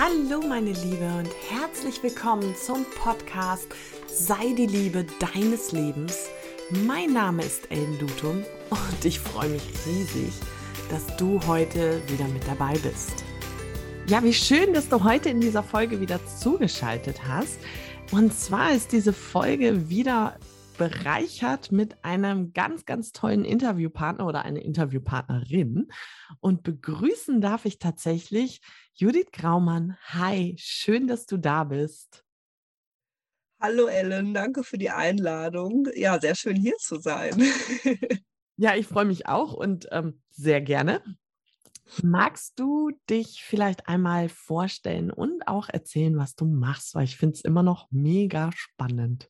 [0.00, 3.66] Hallo meine Liebe und herzlich willkommen zum Podcast
[4.06, 6.28] Sei die Liebe deines Lebens.
[6.86, 10.32] Mein Name ist Ellen Lutum und ich freue mich riesig,
[10.88, 13.24] dass du heute wieder mit dabei bist.
[14.06, 17.58] Ja, wie schön, dass du heute in dieser Folge wieder zugeschaltet hast.
[18.12, 20.38] Und zwar ist diese Folge wieder
[20.78, 25.88] bereichert mit einem ganz, ganz tollen Interviewpartner oder eine Interviewpartnerin.
[26.40, 28.62] Und begrüßen darf ich tatsächlich
[28.94, 29.98] Judith Graumann.
[30.06, 32.24] Hi, schön, dass du da bist.
[33.60, 35.88] Hallo Ellen, danke für die Einladung.
[35.94, 37.34] Ja, sehr schön hier zu sein.
[38.56, 41.02] ja, ich freue mich auch und ähm, sehr gerne.
[42.02, 46.94] Magst du dich vielleicht einmal vorstellen und auch erzählen, was du machst?
[46.94, 49.28] Weil ich finde es immer noch mega spannend.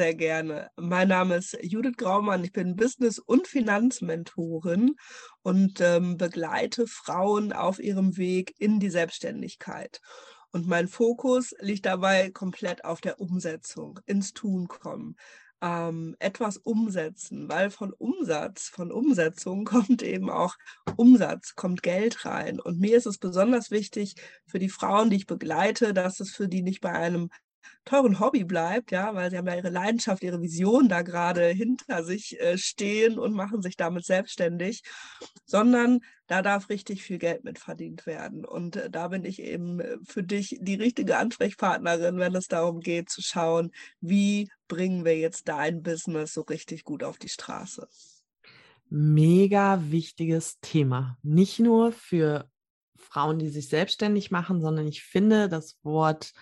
[0.00, 0.70] Sehr gerne.
[0.76, 2.44] Mein Name ist Judith Graumann.
[2.44, 4.94] Ich bin Business- und Finanzmentorin
[5.42, 10.00] und ähm, begleite Frauen auf ihrem Weg in die Selbstständigkeit.
[10.52, 15.16] Und mein Fokus liegt dabei komplett auf der Umsetzung, ins Tun kommen,
[15.60, 20.54] ähm, etwas umsetzen, weil von Umsatz, von Umsetzung kommt eben auch
[20.96, 22.60] Umsatz, kommt Geld rein.
[22.60, 24.14] Und mir ist es besonders wichtig
[24.46, 27.30] für die Frauen, die ich begleite, dass es für die nicht bei einem
[27.84, 32.04] teuren Hobby bleibt, ja, weil sie haben ja ihre Leidenschaft, ihre Vision da gerade hinter
[32.04, 34.82] sich äh, stehen und machen sich damit selbstständig,
[35.46, 38.44] sondern da darf richtig viel Geld mit verdient werden.
[38.44, 42.80] Und äh, da bin ich eben äh, für dich die richtige Ansprechpartnerin, wenn es darum
[42.80, 47.88] geht zu schauen, wie bringen wir jetzt dein Business so richtig gut auf die Straße.
[48.90, 51.18] Mega wichtiges Thema.
[51.22, 52.48] Nicht nur für
[52.96, 56.32] Frauen, die sich selbstständig machen, sondern ich finde das Wort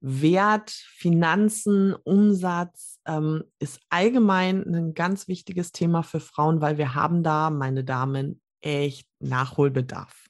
[0.00, 7.22] Wert, Finanzen, Umsatz ähm, ist allgemein ein ganz wichtiges Thema für Frauen, weil wir haben
[7.22, 10.26] da, meine Damen, echt Nachholbedarf.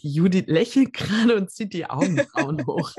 [0.00, 2.92] Die Judith lächelt gerade und zieht die Augenbrauen hoch.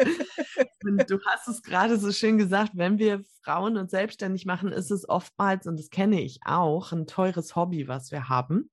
[0.83, 4.91] Und du hast es gerade so schön gesagt, wenn wir Frauen uns selbstständig machen, ist
[4.91, 8.69] es oftmals, und das kenne ich auch, ein teures Hobby, was wir haben.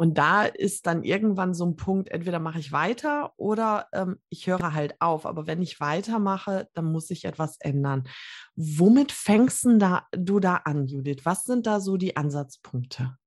[0.00, 4.46] Und da ist dann irgendwann so ein Punkt, entweder mache ich weiter oder ähm, ich
[4.46, 5.26] höre halt auf.
[5.26, 8.08] Aber wenn ich weitermache, dann muss ich etwas ändern.
[8.54, 11.22] Womit fängst da, du da an, Judith?
[11.24, 13.18] Was sind da so die Ansatzpunkte?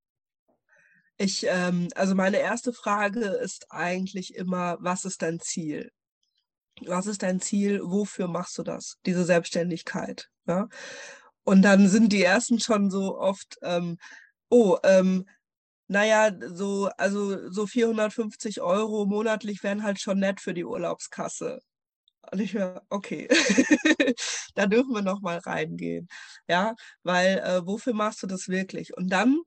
[1.17, 5.91] Ich, ähm, also meine erste Frage ist eigentlich immer, was ist dein Ziel?
[6.85, 7.81] Was ist dein Ziel?
[7.83, 8.97] Wofür machst du das?
[9.05, 10.29] Diese Selbstständigkeit.
[10.47, 10.69] Ja?
[11.43, 13.97] Und dann sind die ersten schon so oft, ähm,
[14.49, 15.25] oh, ähm,
[15.91, 21.59] naja, so, also so 450 Euro monatlich wären halt schon nett für die Urlaubskasse.
[22.31, 23.27] Und ich mir, okay,
[24.55, 26.07] da dürfen wir noch mal reingehen.
[26.47, 28.95] Ja, weil äh, wofür machst du das wirklich?
[28.95, 29.41] Und dann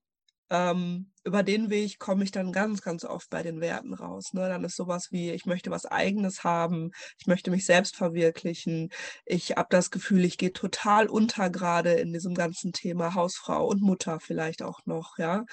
[0.50, 4.34] ähm, über den Weg komme ich dann ganz, ganz oft bei den Werten raus.
[4.34, 4.48] Ne?
[4.48, 8.90] Dann ist sowas wie, ich möchte was Eigenes haben, ich möchte mich selbst verwirklichen.
[9.24, 13.80] Ich habe das Gefühl, ich gehe total unter gerade in diesem ganzen Thema Hausfrau und
[13.80, 15.16] Mutter vielleicht auch noch.
[15.18, 15.44] Ja,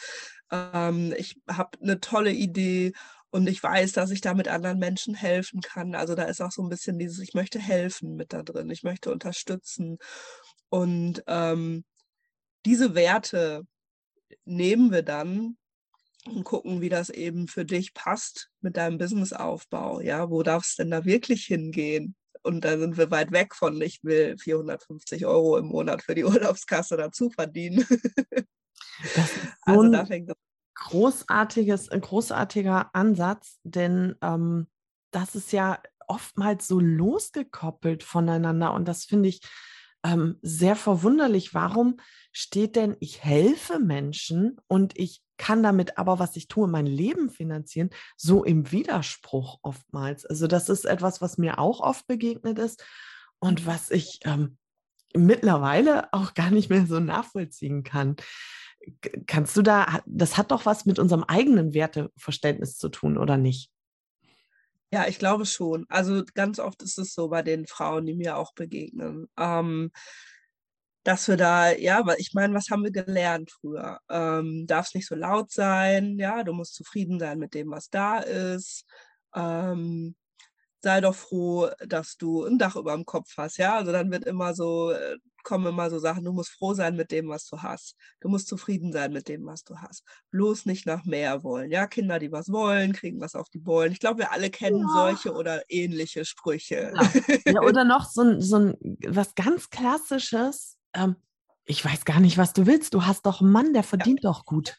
[0.52, 2.94] ähm, ich habe eine tolle Idee
[3.30, 5.96] und ich weiß, dass ich damit anderen Menschen helfen kann.
[5.96, 8.84] Also da ist auch so ein bisschen dieses, ich möchte helfen mit da drin, ich
[8.84, 9.98] möchte unterstützen.
[10.70, 11.86] Und ähm,
[12.66, 13.66] diese Werte,
[14.46, 15.58] nehmen wir dann
[16.26, 20.02] und gucken, wie das eben für dich passt mit deinem Businessaufbau.
[20.02, 22.16] Ja, wo darf es denn da wirklich hingehen?
[22.44, 26.26] Und da sind wir weit weg von, ich will 450 Euro im Monat für die
[26.26, 27.86] Urlaubskasse dazu verdienen.
[29.16, 30.32] Das ist so also da fängt
[30.76, 34.68] großartiges, ein großartiger Ansatz, denn ähm,
[35.12, 39.42] das ist ja oftmals so losgekoppelt voneinander und das finde ich
[40.04, 41.54] ähm, sehr verwunderlich.
[41.54, 41.98] Warum
[42.32, 47.30] steht denn, ich helfe Menschen und ich kann damit aber, was ich tue, mein Leben
[47.30, 50.26] finanzieren, so im Widerspruch oftmals.
[50.26, 52.84] Also das ist etwas, was mir auch oft begegnet ist
[53.40, 54.58] und was ich ähm,
[55.16, 58.16] mittlerweile auch gar nicht mehr so nachvollziehen kann.
[59.28, 63.72] Kannst du da, das hat doch was mit unserem eigenen Werteverständnis zu tun, oder nicht?
[64.94, 65.86] Ja, ich glaube schon.
[65.88, 69.30] Also ganz oft ist es so bei den Frauen, die mir auch begegnen.
[69.38, 69.92] Ähm,
[71.04, 74.00] dass wir da, ja, ich meine, was haben wir gelernt früher?
[74.10, 78.20] Ähm, Darf nicht so laut sein, ja, du musst zufrieden sein mit dem, was da
[78.20, 78.86] ist.
[79.34, 80.16] Ähm,
[80.82, 83.76] sei doch froh, dass du ein Dach über dem Kopf hast, ja.
[83.76, 87.12] Also dann wird immer so, äh, kommen immer so Sachen, du musst froh sein mit
[87.12, 87.96] dem, was du hast.
[88.20, 90.04] Du musst zufrieden sein mit dem, was du hast.
[90.32, 91.72] Bloß nicht nach mehr wollen.
[91.72, 93.92] Ja, Kinder, die was wollen, kriegen was auf die Bollen.
[93.92, 94.94] Ich glaube, wir alle kennen ja.
[94.94, 96.94] solche oder ähnliche Sprüche.
[96.96, 97.52] Ja.
[97.54, 100.78] ja oder noch so, so ein, was ganz Klassisches.
[100.94, 101.16] Ähm,
[101.66, 102.94] ich weiß gar nicht, was du willst.
[102.94, 104.78] Du hast doch einen Mann, der verdient doch gut.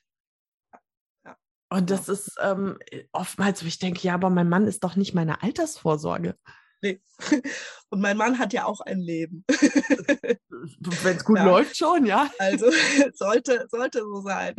[1.72, 2.12] Und das ja.
[2.12, 2.78] ist ähm,
[3.12, 6.36] oftmals, wo ich denke, ja, aber mein Mann ist doch nicht meine Altersvorsorge.
[6.82, 7.00] Nee.
[7.88, 9.44] Und mein Mann hat ja auch ein Leben.
[9.48, 11.44] Wenn es gut ja.
[11.44, 12.30] läuft schon, ja.
[12.38, 12.70] Also
[13.14, 14.54] sollte, sollte so sein.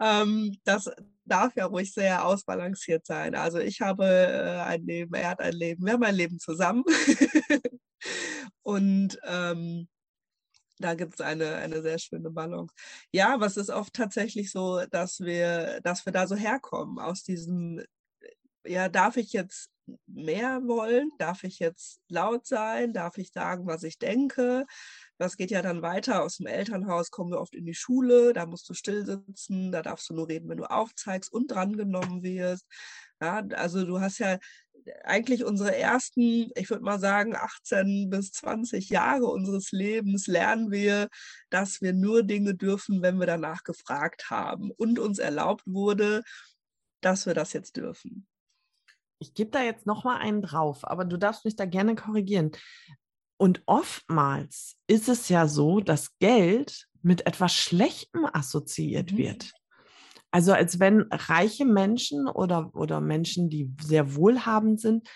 [0.00, 0.90] ähm, das
[1.24, 3.36] darf ja ruhig sehr ausbalanciert sein.
[3.36, 6.82] Also ich habe äh, ein Leben, er hat ein Leben, wir haben ein Leben zusammen.
[8.62, 9.88] Und ähm,
[10.78, 12.74] da gibt es eine, eine sehr schöne Balance.
[13.12, 17.22] Ja, aber es ist oft tatsächlich so, dass wir, dass wir da so herkommen aus
[17.22, 17.82] diesem,
[18.64, 19.70] ja, darf ich jetzt
[20.06, 21.10] mehr wollen?
[21.18, 22.92] Darf ich jetzt laut sein?
[22.92, 24.66] Darf ich sagen, was ich denke?
[25.18, 26.22] Das geht ja dann weiter.
[26.22, 28.32] Aus dem Elternhaus kommen wir oft in die Schule.
[28.32, 29.72] Da musst du still sitzen.
[29.72, 32.66] Da darfst du nur reden, wenn du aufzeigst und drangenommen wirst.
[33.20, 34.38] Ja, also du hast ja
[35.04, 41.08] eigentlich unsere ersten, ich würde mal sagen, 18 bis 20 Jahre unseres Lebens lernen wir,
[41.50, 46.22] dass wir nur Dinge dürfen, wenn wir danach gefragt haben und uns erlaubt wurde,
[47.00, 48.26] dass wir das jetzt dürfen.
[49.20, 52.52] Ich gebe da jetzt noch mal einen drauf, aber du darfst mich da gerne korrigieren.
[53.36, 59.16] Und oftmals ist es ja so, dass Geld mit etwas Schlechtem assoziiert mhm.
[59.16, 59.52] wird.
[60.30, 65.08] Also als wenn reiche Menschen oder, oder Menschen, die sehr wohlhabend sind,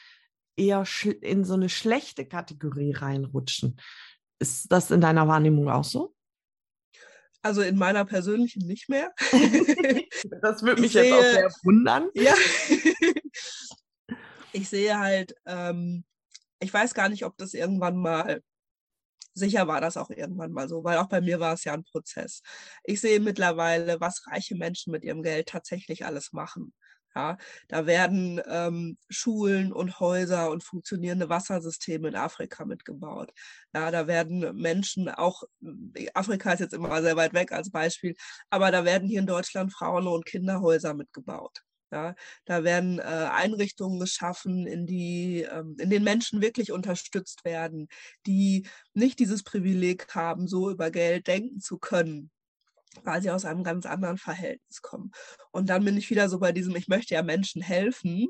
[0.56, 0.84] eher
[1.20, 3.80] in so eine schlechte Kategorie reinrutschen.
[4.38, 6.14] Ist das in deiner Wahrnehmung auch so?
[7.42, 9.12] Also in meiner persönlichen nicht mehr.
[10.42, 12.08] das würde mich ich jetzt sehe, auch sehr wundern.
[12.14, 12.34] Ja.
[14.52, 16.04] ich sehe halt, ähm,
[16.60, 18.42] ich weiß gar nicht, ob das irgendwann mal
[19.34, 21.84] Sicher war das auch irgendwann mal so, weil auch bei mir war es ja ein
[21.84, 22.42] Prozess.
[22.84, 26.74] Ich sehe mittlerweile, was reiche Menschen mit ihrem Geld tatsächlich alles machen.
[27.14, 27.36] Ja,
[27.68, 33.32] da werden ähm, Schulen und Häuser und funktionierende Wassersysteme in Afrika mitgebaut.
[33.74, 35.42] Ja, da werden Menschen auch,
[36.14, 38.14] Afrika ist jetzt immer sehr weit weg als Beispiel,
[38.50, 41.60] aber da werden hier in Deutschland Frauen- und Kinderhäuser mitgebaut.
[41.92, 42.14] Ja,
[42.46, 47.88] da werden äh, Einrichtungen geschaffen, in, die, ähm, in denen Menschen wirklich unterstützt werden,
[48.26, 52.30] die nicht dieses Privileg haben, so über Geld denken zu können,
[53.04, 55.12] weil sie aus einem ganz anderen Verhältnis kommen.
[55.50, 58.28] Und dann bin ich wieder so bei diesem, ich möchte ja Menschen helfen.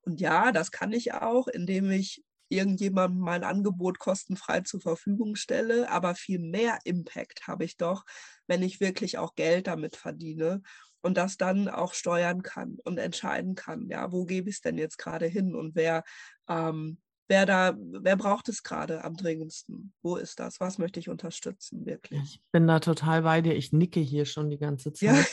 [0.00, 5.90] Und ja, das kann ich auch, indem ich irgendjemandem mein Angebot kostenfrei zur Verfügung stelle,
[5.90, 8.04] aber viel mehr Impact habe ich doch,
[8.46, 10.62] wenn ich wirklich auch Geld damit verdiene
[11.06, 14.76] und das dann auch steuern kann und entscheiden kann, ja, wo gebe ich es denn
[14.76, 16.02] jetzt gerade hin und wer,
[16.48, 16.98] ähm,
[17.28, 19.92] wer da, wer braucht es gerade am dringendsten?
[20.02, 20.60] Wo ist das?
[20.60, 22.20] Was möchte ich unterstützen, wirklich?
[22.22, 23.54] Ich bin da total bei dir.
[23.54, 25.26] Ich nicke hier schon die ganze Zeit,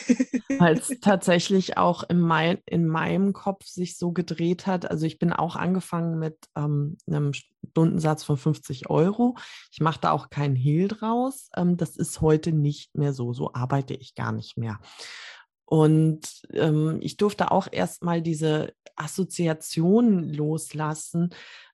[0.47, 0.59] ja.
[0.59, 4.89] weil es tatsächlich auch in, mein, in meinem Kopf sich so gedreht hat.
[4.89, 9.35] Also ich bin auch angefangen mit ähm, einem Stundensatz von 50 Euro.
[9.71, 11.49] Ich mache da auch keinen Hehl draus.
[11.55, 13.33] Ähm, das ist heute nicht mehr so.
[13.33, 14.79] So arbeite ich gar nicht mehr.
[15.73, 21.33] Und ähm, ich durfte auch erstmal diese Assoziation loslassen,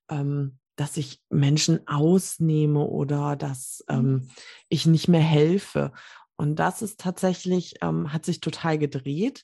[0.09, 3.95] ähm, dass ich Menschen ausnehme oder dass mhm.
[3.95, 4.29] ähm,
[4.69, 5.91] ich nicht mehr helfe.
[6.37, 9.43] Und das ist tatsächlich, ähm, hat sich total gedreht.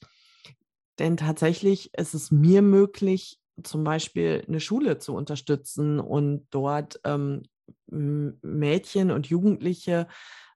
[1.00, 7.44] Denn tatsächlich ist es mir möglich, zum Beispiel eine Schule zu unterstützen und dort ähm,
[7.88, 10.08] Mädchen und Jugendliche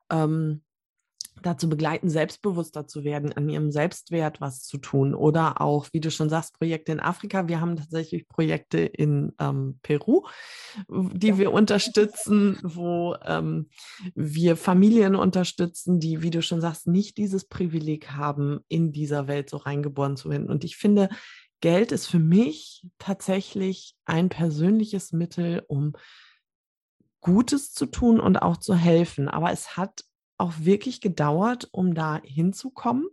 [0.09, 0.63] ähm,
[1.41, 5.13] dazu begleiten, selbstbewusster zu werden, an ihrem Selbstwert was zu tun.
[5.13, 7.47] Oder auch, wie du schon sagst, Projekte in Afrika.
[7.47, 10.25] Wir haben tatsächlich Projekte in ähm, Peru,
[10.87, 13.69] die wir unterstützen, wo ähm,
[14.15, 19.49] wir Familien unterstützen, die, wie du schon sagst, nicht dieses Privileg haben, in dieser Welt
[19.49, 20.49] so reingeboren zu werden.
[20.49, 21.09] Und ich finde,
[21.61, 25.93] Geld ist für mich tatsächlich ein persönliches Mittel, um
[27.21, 29.27] Gutes zu tun und auch zu helfen.
[29.27, 30.05] Aber es hat
[30.39, 33.07] auch wirklich gedauert, um da hinzukommen.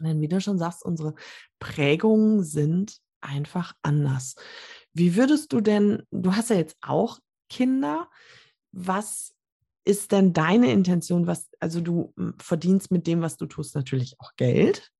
[0.00, 1.14] Denn wie du schon sagst, unsere
[1.58, 4.34] Prägungen sind einfach anders.
[4.92, 8.08] Wie würdest du denn, du hast ja jetzt auch Kinder,
[8.72, 9.34] was
[9.84, 11.26] ist denn deine Intention?
[11.26, 14.90] Was, also du hm, verdienst mit dem, was du tust, natürlich auch Geld.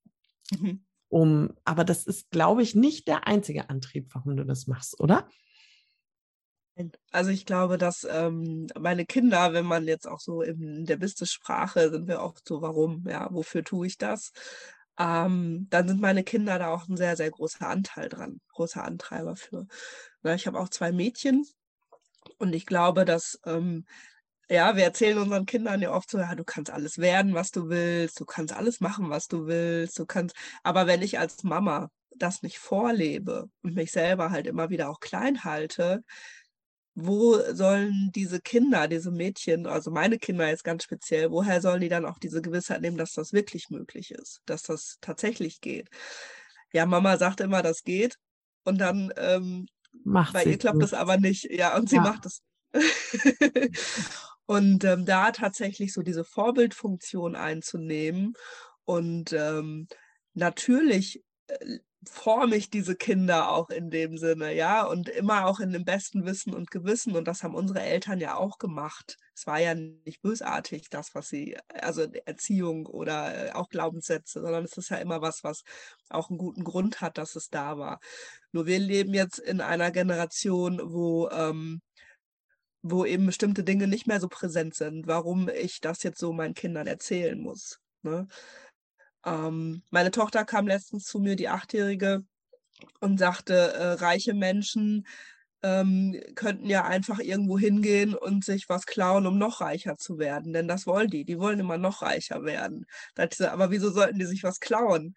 [0.51, 0.85] Mhm.
[1.09, 5.29] Um, aber das ist, glaube ich, nicht der einzige Antrieb, warum du das machst, oder?
[7.11, 11.91] Also ich glaube, dass ähm, meine Kinder, wenn man jetzt auch so in der Business-Sprache
[11.91, 14.33] sind wir oft so, warum, ja, wofür tue ich das?
[14.99, 19.37] Ähm, dann sind meine Kinder da auch ein sehr, sehr großer Anteil dran, großer Antreiber
[19.37, 19.67] für.
[20.23, 21.47] Na, ich habe auch zwei Mädchen
[22.39, 23.85] und ich glaube, dass ähm,
[24.49, 27.69] ja, wir erzählen unseren Kindern ja oft so, ja, du kannst alles werden, was du
[27.69, 31.91] willst, du kannst alles machen, was du willst, du kannst, aber wenn ich als Mama
[32.17, 36.03] das nicht vorlebe und mich selber halt immer wieder auch klein halte,
[36.95, 41.89] wo sollen diese Kinder, diese Mädchen, also meine Kinder jetzt ganz speziell, woher sollen die
[41.89, 45.89] dann auch diese Gewissheit nehmen, dass das wirklich möglich ist, dass das tatsächlich geht?
[46.73, 48.19] Ja, Mama sagt immer, das geht.
[48.65, 49.67] Und dann ähm,
[50.05, 50.83] macht bei ihr klappt gut.
[50.85, 51.45] das aber nicht.
[51.51, 52.03] Ja, und sie ja.
[52.03, 52.43] macht es.
[54.47, 58.35] und ähm, da tatsächlich so diese Vorbildfunktion einzunehmen
[58.85, 59.89] und ähm,
[60.35, 65.73] natürlich äh, forme ich diese Kinder auch in dem Sinne, ja, und immer auch in
[65.73, 67.15] dem besten Wissen und Gewissen.
[67.17, 69.17] Und das haben unsere Eltern ja auch gemacht.
[69.35, 74.65] Es war ja nicht bösartig, das, was sie, also Erziehung oder äh, auch Glaubenssätze, sondern
[74.65, 75.63] es ist ja immer was, was
[76.11, 78.01] auch einen guten Grund hat, dass es da war.
[78.53, 81.81] Nur wir leben jetzt in einer Generation, wo ähm,
[82.83, 86.55] wo eben bestimmte Dinge nicht mehr so präsent sind, warum ich das jetzt so meinen
[86.55, 87.79] Kindern erzählen muss.
[88.03, 88.27] Ne?
[89.25, 92.25] Ähm, meine Tochter kam letztens zu mir, die Achtjährige,
[93.01, 95.07] und sagte, äh, reiche Menschen
[95.63, 100.53] ähm, könnten ja einfach irgendwo hingehen und sich was klauen, um noch reicher zu werden.
[100.53, 101.25] Denn das wollen die.
[101.25, 102.87] Die wollen immer noch reicher werden.
[103.15, 105.15] Dachte, aber wieso sollten die sich was klauen?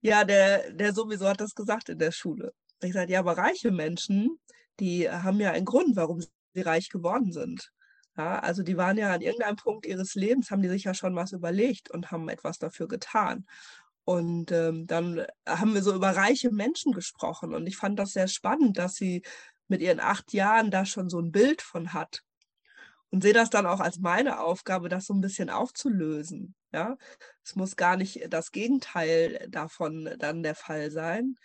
[0.00, 2.52] Ja, der, der sowieso hat das gesagt in der Schule.
[2.82, 4.38] Ich sagte, ja, aber reiche Menschen,
[4.78, 7.72] die haben ja einen Grund, warum sie reich geworden sind.
[8.16, 11.14] Ja, also die waren ja an irgendeinem Punkt ihres Lebens, haben die sich ja schon
[11.16, 13.46] was überlegt und haben etwas dafür getan.
[14.04, 17.54] Und ähm, dann haben wir so über reiche Menschen gesprochen.
[17.54, 19.22] Und ich fand das sehr spannend, dass sie
[19.68, 22.22] mit ihren acht Jahren da schon so ein Bild von hat.
[23.10, 26.54] Und sehe das dann auch als meine Aufgabe, das so ein bisschen aufzulösen.
[26.72, 26.96] Ja,
[27.44, 31.36] es muss gar nicht das Gegenteil davon dann der Fall sein,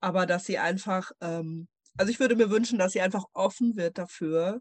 [0.00, 3.98] aber dass sie einfach, ähm, also ich würde mir wünschen, dass sie einfach offen wird
[3.98, 4.60] dafür,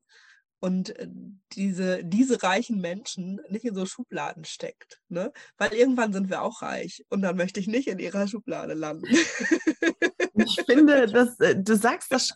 [0.59, 1.07] und äh,
[1.53, 5.01] diese, diese reichen Menschen nicht in so Schubladen steckt.
[5.09, 5.31] Ne?
[5.57, 9.07] Weil irgendwann sind wir auch reich und dann möchte ich nicht in ihrer Schublade landen.
[10.41, 12.33] Ich finde, dass, äh, du sagst das,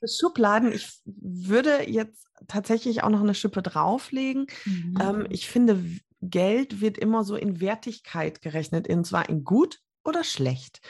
[0.00, 4.46] das Schubladen, ich würde jetzt tatsächlich auch noch eine Schippe drauflegen.
[4.64, 4.98] Mhm.
[5.00, 5.82] Ähm, ich finde,
[6.20, 10.80] Geld wird immer so in Wertigkeit gerechnet, und zwar in gut oder schlecht.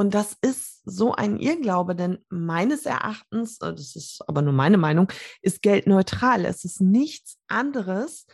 [0.00, 4.78] Und das ist so ein Irrglaube, denn meines Erachtens, äh, das ist aber nur meine
[4.78, 6.46] Meinung, ist Geld neutral.
[6.46, 8.26] Es ist nichts anderes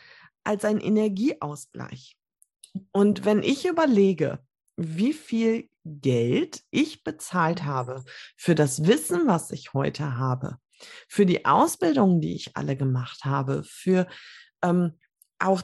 [0.44, 2.16] als ein Energieausgleich.
[2.92, 4.38] Und wenn ich überlege,
[4.76, 8.04] wie viel Geld ich bezahlt habe
[8.36, 10.58] für das Wissen, was ich heute habe,
[11.08, 14.06] für die Ausbildung, die ich alle gemacht habe, für
[14.62, 14.92] ähm,
[15.40, 15.62] auch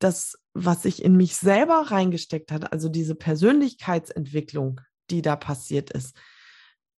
[0.00, 6.16] das, was ich in mich selber reingesteckt habe, also diese Persönlichkeitsentwicklung, die da passiert ist.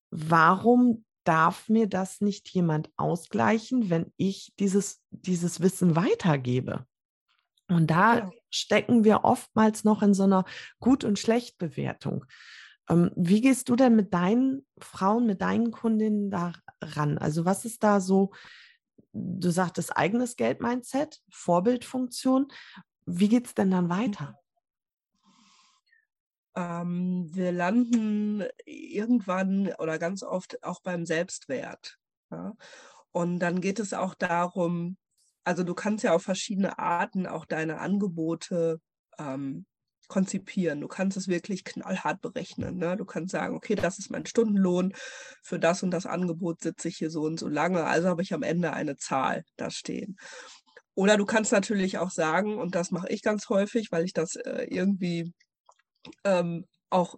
[0.10, 6.86] Warum darf mir das nicht jemand ausgleichen, wenn ich dieses, dieses Wissen weitergebe?
[7.68, 8.32] Und da ja.
[8.50, 10.46] stecken wir oftmals noch in so einer
[10.80, 12.26] Gut- und Schlecht-Bewertung.
[12.90, 17.18] Ähm, wie gehst du denn mit deinen Frauen, mit deinen Kundinnen da ran?
[17.18, 18.32] Also was ist da so,
[19.12, 22.48] du sagtest eigenes Geld-Mindset, Vorbildfunktion.
[23.06, 24.38] Wie geht es denn dann weiter?
[26.58, 31.98] Ähm, wir landen irgendwann oder ganz oft auch beim Selbstwert.
[32.32, 32.54] Ja?
[33.12, 34.98] Und dann geht es auch darum,
[35.44, 38.82] also du kannst ja auf verschiedene Arten auch deine Angebote
[39.20, 39.68] ähm,
[40.08, 40.82] konzipieren.
[40.82, 42.78] Du kannst es wirklich knallhart berechnen.
[42.78, 42.98] Ne?
[42.98, 44.94] Du kannst sagen, okay, das ist mein Stundenlohn,
[45.44, 48.34] für das und das Angebot sitze ich hier so und so lange, also habe ich
[48.34, 50.18] am Ende eine Zahl da stehen.
[50.96, 54.36] Oder du kannst natürlich auch sagen, und das mache ich ganz häufig, weil ich das
[54.38, 55.34] äh, irgendwie
[56.24, 57.16] ähm, auch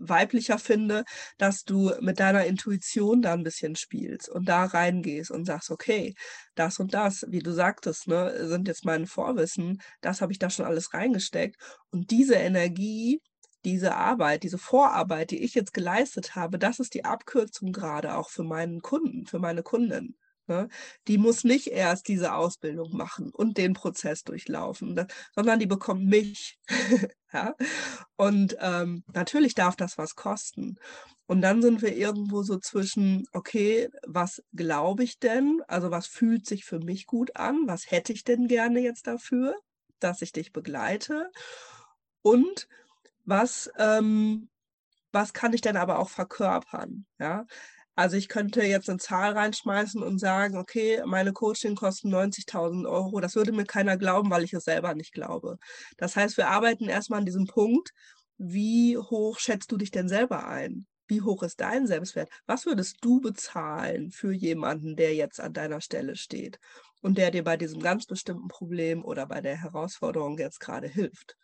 [0.00, 1.04] weiblicher finde,
[1.38, 6.14] dass du mit deiner Intuition da ein bisschen spielst und da reingehst und sagst, okay,
[6.54, 10.50] das und das, wie du sagtest, ne, sind jetzt meine Vorwissen, das habe ich da
[10.50, 11.56] schon alles reingesteckt
[11.90, 13.20] und diese Energie,
[13.64, 18.30] diese Arbeit, diese Vorarbeit, die ich jetzt geleistet habe, das ist die Abkürzung gerade auch
[18.30, 20.16] für meinen Kunden, für meine Kunden.
[20.50, 20.68] Ne?
[21.06, 25.06] Die muss nicht erst diese Ausbildung machen und den Prozess durchlaufen, ne?
[25.32, 26.58] sondern die bekommt mich.
[27.32, 27.54] ja?
[28.16, 30.76] Und ähm, natürlich darf das was kosten.
[31.26, 35.62] Und dann sind wir irgendwo so zwischen, okay, was glaube ich denn?
[35.68, 37.68] Also was fühlt sich für mich gut an?
[37.68, 39.54] Was hätte ich denn gerne jetzt dafür,
[40.00, 41.30] dass ich dich begleite?
[42.22, 42.66] Und
[43.24, 44.48] was, ähm,
[45.12, 47.06] was kann ich denn aber auch verkörpern?
[47.20, 47.46] Ja,
[48.00, 53.20] also ich könnte jetzt eine Zahl reinschmeißen und sagen, okay, meine Coaching kosten 90.000 Euro.
[53.20, 55.58] Das würde mir keiner glauben, weil ich es selber nicht glaube.
[55.98, 57.90] Das heißt, wir arbeiten erstmal an diesem Punkt,
[58.38, 60.86] wie hoch schätzt du dich denn selber ein?
[61.08, 62.30] Wie hoch ist dein Selbstwert?
[62.46, 66.58] Was würdest du bezahlen für jemanden, der jetzt an deiner Stelle steht
[67.02, 71.36] und der dir bei diesem ganz bestimmten Problem oder bei der Herausforderung jetzt gerade hilft?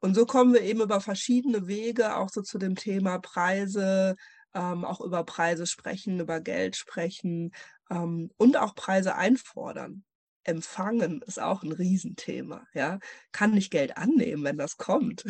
[0.00, 4.16] Und so kommen wir eben über verschiedene Wege auch so zu dem Thema Preise,
[4.54, 7.52] ähm, auch über Preise sprechen, über Geld sprechen,
[7.90, 10.04] Ähm, und auch Preise einfordern.
[10.44, 12.66] Empfangen ist auch ein Riesenthema.
[12.72, 13.00] Ja?
[13.32, 15.24] Kann ich Geld annehmen, wenn das kommt?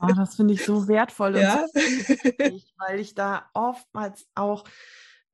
[0.00, 1.66] Oh, das finde ich so wertvoll, ja?
[1.72, 4.64] so wichtig, weil ich da oftmals auch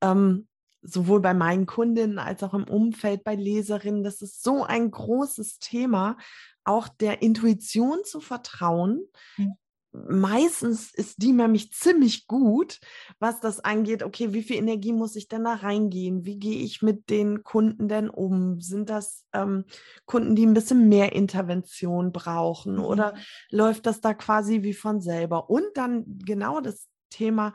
[0.02, 0.46] ähm,
[0.82, 5.58] sowohl bei meinen Kundinnen als auch im Umfeld bei Leserinnen, das ist so ein großes
[5.58, 6.18] Thema,
[6.64, 9.06] auch der Intuition zu vertrauen.
[9.36, 9.56] Mhm
[9.92, 12.78] meistens ist die nämlich ziemlich gut,
[13.18, 14.02] was das angeht.
[14.02, 16.24] Okay, wie viel Energie muss ich denn da reingehen?
[16.24, 18.60] Wie gehe ich mit den Kunden denn um?
[18.60, 19.64] Sind das ähm,
[20.06, 22.84] Kunden, die ein bisschen mehr Intervention brauchen mhm.
[22.84, 23.14] oder
[23.50, 25.50] läuft das da quasi wie von selber?
[25.50, 27.52] Und dann genau das Thema,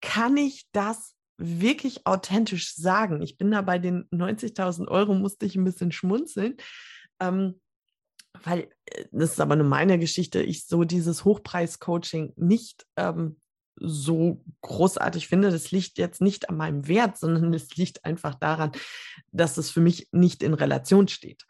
[0.00, 3.20] kann ich das wirklich authentisch sagen?
[3.22, 6.56] Ich bin da bei den 90.000 Euro, musste ich ein bisschen schmunzeln.
[7.20, 7.60] Ähm,
[8.44, 13.36] weil äh, das ist aber nur meine Geschichte, ich so dieses Hochpreis-Coaching nicht ähm,
[13.78, 15.50] so großartig finde.
[15.50, 18.72] Das liegt jetzt nicht an meinem Wert, sondern es liegt einfach daran,
[19.32, 21.46] dass es für mich nicht in Relation steht.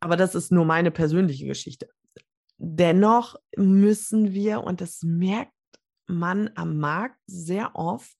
[0.00, 1.88] Aber das ist nur meine persönliche Geschichte.
[2.56, 5.52] Dennoch müssen wir, und das merkt
[6.08, 8.16] man am Markt sehr oft,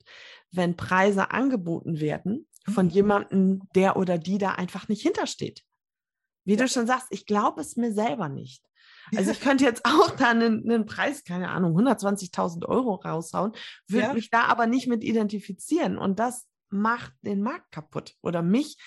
[0.53, 2.93] wenn Preise angeboten werden von mhm.
[2.93, 5.65] jemandem, der oder die da einfach nicht hintersteht.
[6.49, 8.64] Wie du schon sagst, ich glaube es mir selber nicht.
[9.14, 13.52] Also ich könnte jetzt auch da einen, einen Preis, keine Ahnung, 120.000 Euro raushauen,
[13.87, 14.14] würde ja.
[14.14, 15.99] mich da aber nicht mit identifizieren.
[15.99, 18.78] Und das macht den Markt kaputt oder mich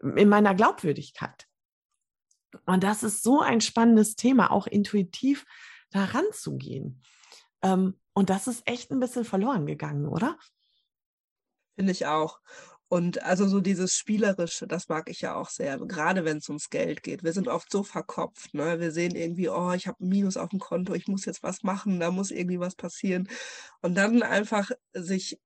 [0.00, 1.48] in meiner Glaubwürdigkeit.
[2.66, 5.44] Und das ist so ein spannendes Thema, auch intuitiv
[5.90, 7.02] daran zu gehen.
[7.62, 10.38] Ähm, und das ist echt ein bisschen verloren gegangen, oder?
[11.74, 12.38] Finde ich auch.
[12.88, 16.70] Und also so dieses Spielerische, das mag ich ja auch sehr, gerade wenn es ums
[16.70, 17.22] Geld geht.
[17.22, 18.80] Wir sind oft so verkopft, ne?
[18.80, 21.62] Wir sehen irgendwie, oh, ich habe ein Minus auf dem Konto, ich muss jetzt was
[21.62, 23.28] machen, da muss irgendwie was passieren.
[23.82, 25.38] Und dann einfach sich,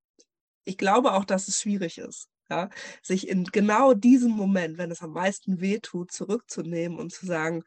[0.64, 2.70] ich glaube auch, dass es schwierig ist, ja,
[3.02, 7.64] sich in genau diesem Moment, wenn es am meisten wehtut, zurückzunehmen und zu sagen,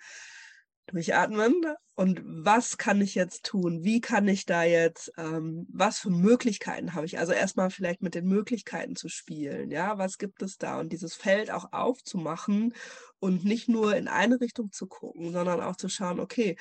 [0.88, 1.64] durchatmen
[1.96, 3.84] und was kann ich jetzt tun?
[3.84, 7.20] Wie kann ich da jetzt, ähm, was für Möglichkeiten habe ich?
[7.20, 10.80] Also erstmal vielleicht mit den Möglichkeiten zu spielen, ja, was gibt es da?
[10.80, 12.74] Und dieses Feld auch aufzumachen
[13.20, 16.58] und nicht nur in eine Richtung zu gucken, sondern auch zu schauen, okay,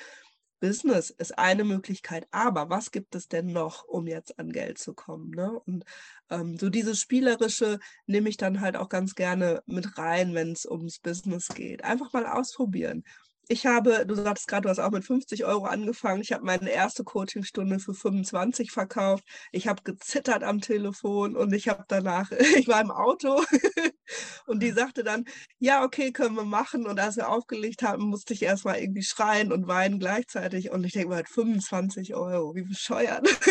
[0.61, 4.93] Business ist eine Möglichkeit, aber was gibt es denn noch, um jetzt an Geld zu
[4.93, 5.31] kommen?
[5.31, 5.59] Ne?
[5.65, 5.83] Und
[6.29, 10.65] ähm, so dieses Spielerische nehme ich dann halt auch ganz gerne mit rein, wenn es
[10.65, 11.83] ums Business geht.
[11.83, 13.03] Einfach mal ausprobieren
[13.47, 16.21] ich habe, du sagtest gerade, du hast auch mit 50 Euro angefangen.
[16.21, 19.23] Ich habe meine erste Coachingstunde für 25 verkauft.
[19.51, 23.43] Ich habe gezittert am Telefon und ich habe danach, ich war im Auto
[24.47, 25.25] und die sagte dann,
[25.59, 26.85] ja, okay, können wir machen.
[26.85, 30.71] Und als wir aufgelegt haben, musste ich erstmal irgendwie schreien und weinen gleichzeitig.
[30.71, 33.27] Und ich denke mal, 25 Euro, wie bescheuert.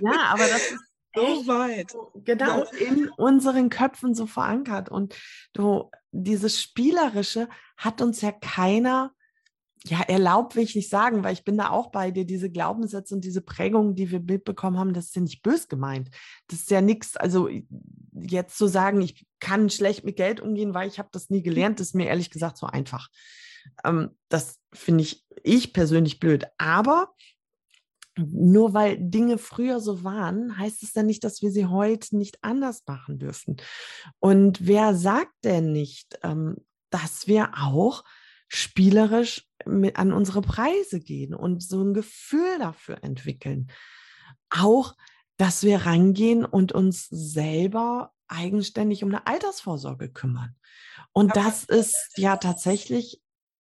[0.00, 0.84] Ja, aber das ist
[1.14, 1.94] so weit.
[2.24, 4.88] Genau, in unseren Köpfen so verankert.
[4.88, 5.14] Und
[5.52, 9.12] du, dieses Spielerische hat uns ja keiner
[9.86, 13.14] ja, erlaubt will ich nicht sagen, weil ich bin da auch bei dir, diese Glaubenssätze
[13.14, 16.08] und diese Prägungen, die wir mitbekommen haben, das ist ja nicht bös gemeint.
[16.48, 17.50] Das ist ja nichts, also
[18.14, 21.80] jetzt zu sagen, ich kann schlecht mit Geld umgehen, weil ich habe das nie gelernt,
[21.80, 23.08] ist mir ehrlich gesagt so einfach.
[23.84, 26.46] Ähm, das finde ich, ich persönlich blöd.
[26.56, 27.12] Aber
[28.16, 32.38] nur weil Dinge früher so waren, heißt es ja nicht, dass wir sie heute nicht
[32.42, 33.56] anders machen dürfen.
[34.18, 36.56] Und wer sagt denn nicht, ähm,
[36.94, 38.04] dass wir auch
[38.48, 43.70] spielerisch mit an unsere Preise gehen und so ein Gefühl dafür entwickeln?
[44.50, 44.94] Auch,
[45.36, 50.56] dass wir rangehen und uns selber eigenständig um eine Altersvorsorge kümmern.
[51.12, 53.20] Und das ist ja tatsächlich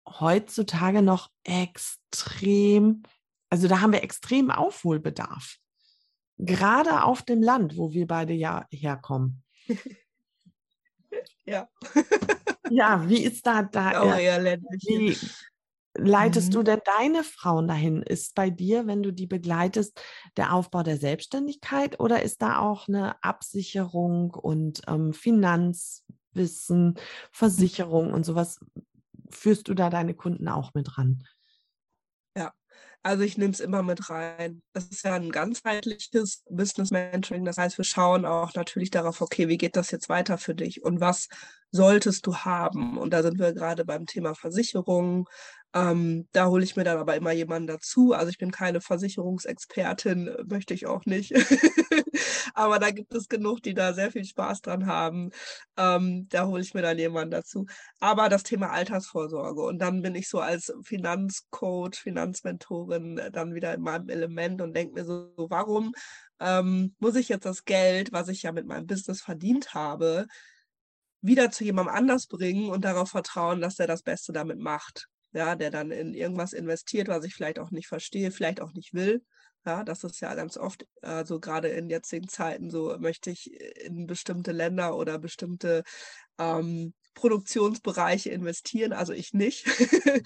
[0.07, 3.03] heutzutage noch extrem
[3.51, 5.57] also da haben wir extrem Aufholbedarf.
[6.39, 9.43] Gerade auf dem Land, wo wir beide ja herkommen.
[11.45, 11.69] ja.
[12.71, 15.17] ja, wie ist da, da oh, ja, wie
[15.97, 16.53] leitest mhm.
[16.53, 18.03] du denn deine Frauen dahin?
[18.03, 20.01] Ist bei dir, wenn du die begleitest,
[20.37, 26.99] der Aufbau der Selbstständigkeit oder ist da auch eine Absicherung und ähm, Finanzwissen,
[27.33, 28.61] Versicherung und sowas?
[29.31, 31.25] Führst du da deine Kunden auch mit ran?
[33.03, 34.63] Also ich nehme es immer mit rein.
[34.75, 37.47] Das ist ja ein ganzheitliches Business Mentoring.
[37.47, 40.85] Das heißt, wir schauen auch natürlich darauf, okay, wie geht das jetzt weiter für dich
[40.85, 41.29] und was
[41.71, 42.99] solltest du haben?
[42.99, 45.29] Und da sind wir gerade beim Thema Versicherung.
[45.73, 48.13] Ähm, da hole ich mir dann aber immer jemanden dazu.
[48.13, 51.33] Also ich bin keine Versicherungsexpertin, möchte ich auch nicht.
[52.55, 55.31] aber da gibt es genug, die da sehr viel Spaß dran haben.
[55.77, 57.67] Ähm, da hole ich mir dann jemanden dazu.
[58.01, 59.63] Aber das Thema Altersvorsorge.
[59.63, 64.95] Und dann bin ich so als Finanzcoach, Finanzmentorin dann wieder in meinem Element und denke
[64.95, 65.93] mir so, warum
[66.41, 70.27] ähm, muss ich jetzt das Geld, was ich ja mit meinem Business verdient habe,
[71.23, 75.10] wieder zu jemandem anders bringen und darauf vertrauen, dass er das Beste damit macht.
[75.33, 78.95] Ja, der dann in irgendwas investiert, was ich vielleicht auch nicht verstehe, vielleicht auch nicht
[78.95, 79.23] will.
[79.67, 83.53] Ja, das ist ja ganz oft, also gerade in jetzigen Zeiten, so möchte ich
[83.85, 85.83] in bestimmte Länder oder bestimmte
[86.39, 89.67] ähm, Produktionsbereiche investieren, also ich nicht.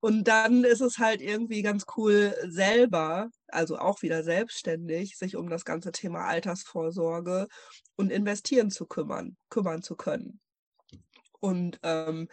[0.00, 5.48] und dann ist es halt irgendwie ganz cool, selber, also auch wieder selbstständig, sich um
[5.48, 7.46] das ganze Thema Altersvorsorge
[7.94, 10.40] und investieren zu kümmern, kümmern zu können.
[11.38, 12.26] Und ähm,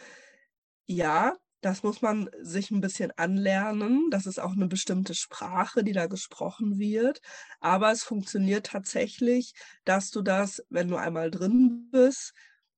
[0.88, 4.10] ja, das muss man sich ein bisschen anlernen.
[4.10, 7.22] Das ist auch eine bestimmte Sprache, die da gesprochen wird.
[7.60, 9.54] Aber es funktioniert tatsächlich,
[9.86, 12.34] dass du das, wenn du einmal drin bist,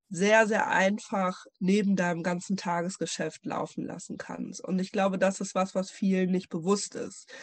[0.10, 4.64] sehr, sehr einfach neben deinem ganzen Tagesgeschäft laufen lassen kannst.
[4.64, 7.34] Und ich glaube, das ist was, was vielen nicht bewusst ist.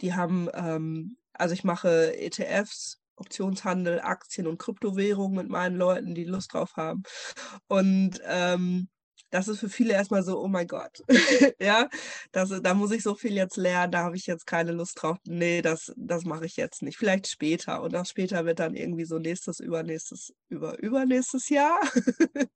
[0.00, 6.24] Die haben, ähm, also ich mache ETFs, Optionshandel, Aktien und Kryptowährungen mit meinen Leuten, die
[6.24, 7.02] Lust drauf haben.
[7.66, 8.88] Und ähm,
[9.34, 11.02] das ist für viele erstmal so, oh mein Gott,
[11.60, 11.88] ja,
[12.30, 15.18] das, da muss ich so viel jetzt lernen, da habe ich jetzt keine Lust drauf.
[15.26, 16.96] Nee, das, das mache ich jetzt nicht.
[16.98, 17.82] Vielleicht später.
[17.82, 21.80] Und das später wird dann irgendwie so nächstes, übernächstes, über, übernächstes Jahr.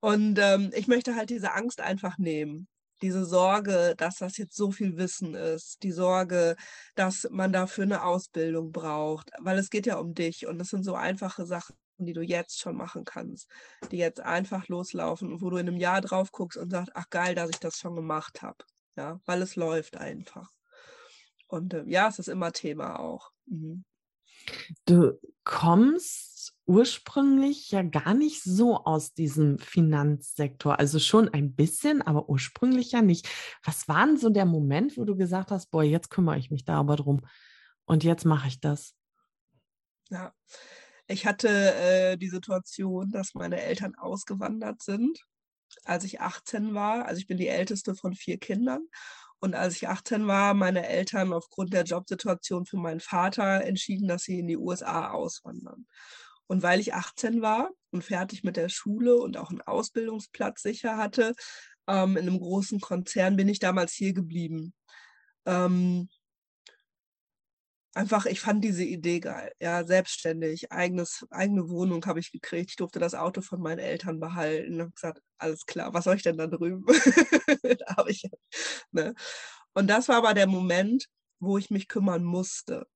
[0.00, 2.66] Und ähm, ich möchte halt diese Angst einfach nehmen.
[3.02, 6.56] Diese Sorge, dass das jetzt so viel Wissen ist, die Sorge,
[6.94, 10.84] dass man dafür eine Ausbildung braucht, weil es geht ja um dich und das sind
[10.84, 13.48] so einfache Sachen, die du jetzt schon machen kannst,
[13.90, 17.10] die jetzt einfach loslaufen und wo du in einem Jahr drauf guckst und sagst, ach
[17.10, 18.58] geil, dass ich das schon gemacht habe.
[18.96, 20.50] Ja, weil es läuft einfach.
[21.46, 23.30] Und äh, ja, es ist immer Thema auch.
[23.46, 23.84] Mhm.
[24.86, 32.28] Du kommst ursprünglich ja gar nicht so aus diesem Finanzsektor, also schon ein bisschen, aber
[32.28, 33.28] ursprünglich ja nicht.
[33.64, 36.64] Was war denn so der Moment, wo du gesagt hast, boah, jetzt kümmere ich mich
[36.64, 37.26] da aber drum
[37.84, 38.94] und jetzt mache ich das?
[40.10, 40.32] Ja,
[41.10, 45.18] ich hatte äh, die Situation, dass meine Eltern ausgewandert sind,
[45.84, 47.06] als ich 18 war.
[47.06, 48.86] Also ich bin die älteste von vier Kindern.
[49.40, 54.22] Und als ich 18 war, meine Eltern aufgrund der Jobsituation für meinen Vater entschieden, dass
[54.22, 55.86] sie in die USA auswandern.
[56.46, 60.96] Und weil ich 18 war und fertig mit der Schule und auch einen Ausbildungsplatz sicher
[60.96, 61.34] hatte,
[61.88, 64.74] ähm, in einem großen Konzern, bin ich damals hier geblieben.
[65.46, 66.08] Ähm,
[67.94, 69.52] einfach, ich fand diese Idee geil.
[69.60, 72.70] Ja, selbstständig, eigenes, eigene Wohnung habe ich gekriegt.
[72.70, 74.74] Ich durfte das Auto von meinen Eltern behalten.
[74.74, 76.84] Ich habe gesagt, alles klar, was soll ich denn da drüben?
[77.78, 78.28] da habe ich,
[78.92, 79.14] ne?
[79.74, 81.06] Und das war aber der Moment,
[81.40, 82.86] wo ich mich kümmern musste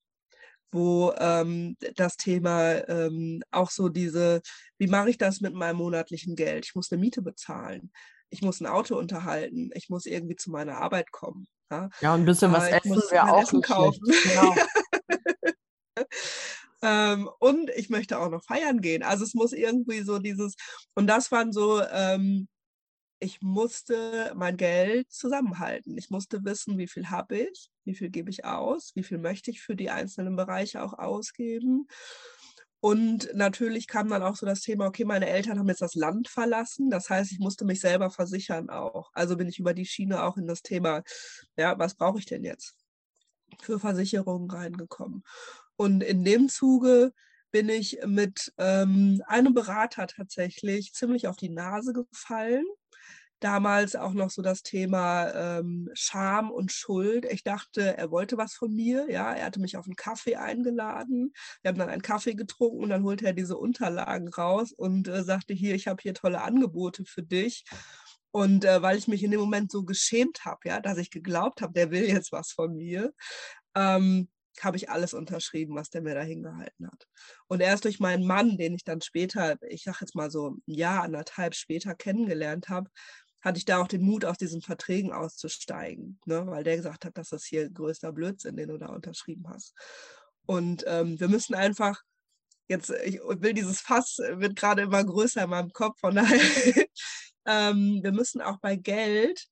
[0.75, 4.43] wo ähm, das Thema ähm, auch so diese,
[4.77, 6.67] wie mache ich das mit meinem monatlichen Geld?
[6.67, 7.93] Ich muss eine Miete bezahlen,
[8.29, 11.47] ich muss ein Auto unterhalten, ich muss irgendwie zu meiner Arbeit kommen.
[11.71, 14.01] Ja, ja und ein bisschen was äh, essen wäre auch Essen kaufen.
[14.03, 14.55] Genau.
[16.85, 19.03] ähm, und ich möchte auch noch feiern gehen.
[19.03, 20.55] Also es muss irgendwie so dieses,
[20.95, 22.49] und das waren so, ähm,
[23.21, 25.97] ich musste mein Geld zusammenhalten.
[25.97, 29.51] Ich musste wissen, wie viel habe ich, wie viel gebe ich aus, wie viel möchte
[29.51, 31.89] ich für die einzelnen Bereiche auch ausgeben.
[32.81, 36.29] Und natürlich kam dann auch so das Thema, okay, meine Eltern haben jetzt das Land
[36.29, 36.91] verlassen.
[36.91, 39.11] Das heißt, ich musste mich selber versichern auch.
[39.15, 41.03] Also bin ich über die Schiene auch in das Thema,
[41.57, 42.75] ja, was brauche ich denn jetzt
[43.63, 45.23] für Versicherungen reingekommen.
[45.77, 47.13] Und in dem Zuge
[47.51, 52.65] bin ich mit ähm, einem Berater tatsächlich ziemlich auf die Nase gefallen
[53.45, 57.27] damals auch noch so das Thema ähm, Scham und Schuld.
[57.31, 59.07] Ich dachte, er wollte was von mir.
[59.11, 61.35] Ja, er hatte mich auf einen Kaffee eingeladen.
[61.61, 65.23] Wir haben dann einen Kaffee getrunken und dann holte er diese Unterlagen raus und äh,
[65.23, 67.65] sagte, hier, ich habe hier tolle Angebote für dich.
[68.31, 71.61] Und äh, weil ich mich in dem Moment so geschämt habe, ja, dass ich geglaubt
[71.61, 73.13] habe, der will jetzt was von mir,
[73.75, 74.29] ähm,
[74.63, 77.07] habe ich alles unterschrieben, was der mir da hingehalten hat.
[77.47, 80.63] Und erst durch meinen Mann, den ich dann später, ich sage jetzt mal so ein
[80.67, 82.91] Jahr, anderthalb später kennengelernt habe,
[83.43, 86.47] hatte ich da auch den Mut, aus diesen Verträgen auszusteigen, ne?
[86.47, 89.75] weil der gesagt hat, dass das hier größter Blödsinn, den du da unterschrieben hast.
[90.47, 92.01] Und ähm, wir müssen einfach,
[92.69, 96.39] jetzt, ich will dieses Fass, wird gerade immer größer in meinem Kopf, von daher,
[97.47, 99.47] ähm, wir müssen auch bei Geld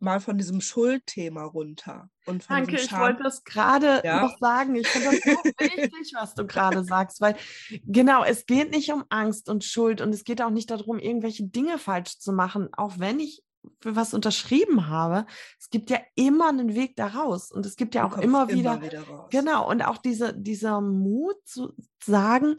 [0.00, 2.08] mal von diesem Schuldthema runter.
[2.26, 4.22] Und von Danke, ich wollte das gerade ja?
[4.22, 4.74] noch sagen.
[4.74, 7.36] Ich finde das so wichtig, was du gerade sagst, weil
[7.84, 11.44] genau, es geht nicht um Angst und Schuld und es geht auch nicht darum, irgendwelche
[11.44, 13.42] Dinge falsch zu machen, auch wenn ich
[13.80, 15.26] für was unterschrieben habe,
[15.58, 18.82] es gibt ja immer einen Weg daraus und es gibt ja auch immer wieder, immer
[18.82, 22.56] wieder genau und auch diese, dieser Mut zu sagen,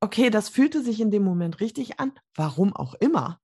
[0.00, 3.40] okay, das fühlte sich in dem Moment richtig an, warum auch immer.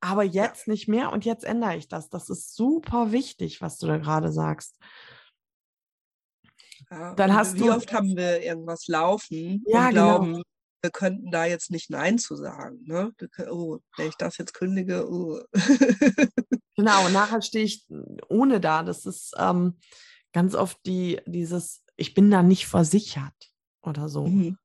[0.00, 0.72] Aber jetzt ja.
[0.72, 2.08] nicht mehr und jetzt ändere ich das.
[2.08, 4.78] Das ist super wichtig, was du da gerade sagst.
[6.90, 9.90] Ja, Dann hast wie du, oft haben wir irgendwas laufen ja, und genau.
[9.90, 10.42] glauben, genau.
[10.82, 12.84] wir könnten da jetzt nicht Nein zu sagen.
[12.84, 13.12] Ne?
[13.50, 15.40] Oh, wenn ich das jetzt kündige, oh.
[16.76, 17.86] genau, und nachher stehe ich
[18.28, 18.82] ohne da.
[18.82, 19.78] Das ist ähm,
[20.32, 23.34] ganz oft die, dieses, ich bin da nicht versichert
[23.82, 24.26] oder so.
[24.26, 24.58] Mhm.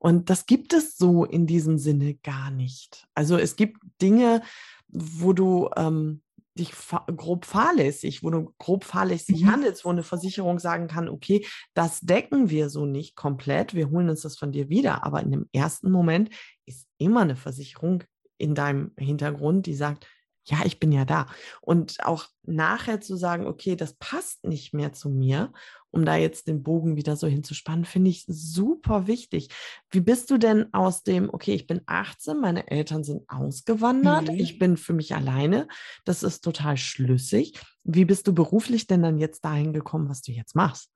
[0.00, 3.06] Und das gibt es so in diesem Sinne gar nicht.
[3.14, 4.42] Also es gibt Dinge,
[4.88, 6.22] wo du ähm,
[6.58, 9.52] dich fa grob fahrlässig, wo du grob fahrlässig mhm.
[9.52, 14.08] handelst, wo eine Versicherung sagen kann, okay, das decken wir so nicht komplett, wir holen
[14.08, 15.04] uns das von dir wieder.
[15.04, 16.30] Aber in dem ersten Moment
[16.64, 18.02] ist immer eine Versicherung
[18.38, 20.06] in deinem Hintergrund, die sagt,
[20.46, 21.26] ja, ich bin ja da.
[21.60, 25.52] Und auch nachher zu sagen, okay, das passt nicht mehr zu mir,
[25.90, 29.48] um da jetzt den Bogen wieder so hinzuspannen, finde ich super wichtig.
[29.90, 34.38] Wie bist du denn aus dem, okay, ich bin 18, meine Eltern sind ausgewandert, mhm.
[34.38, 35.68] ich bin für mich alleine,
[36.04, 37.60] das ist total schlüssig.
[37.84, 40.90] Wie bist du beruflich denn dann jetzt dahin gekommen, was du jetzt machst?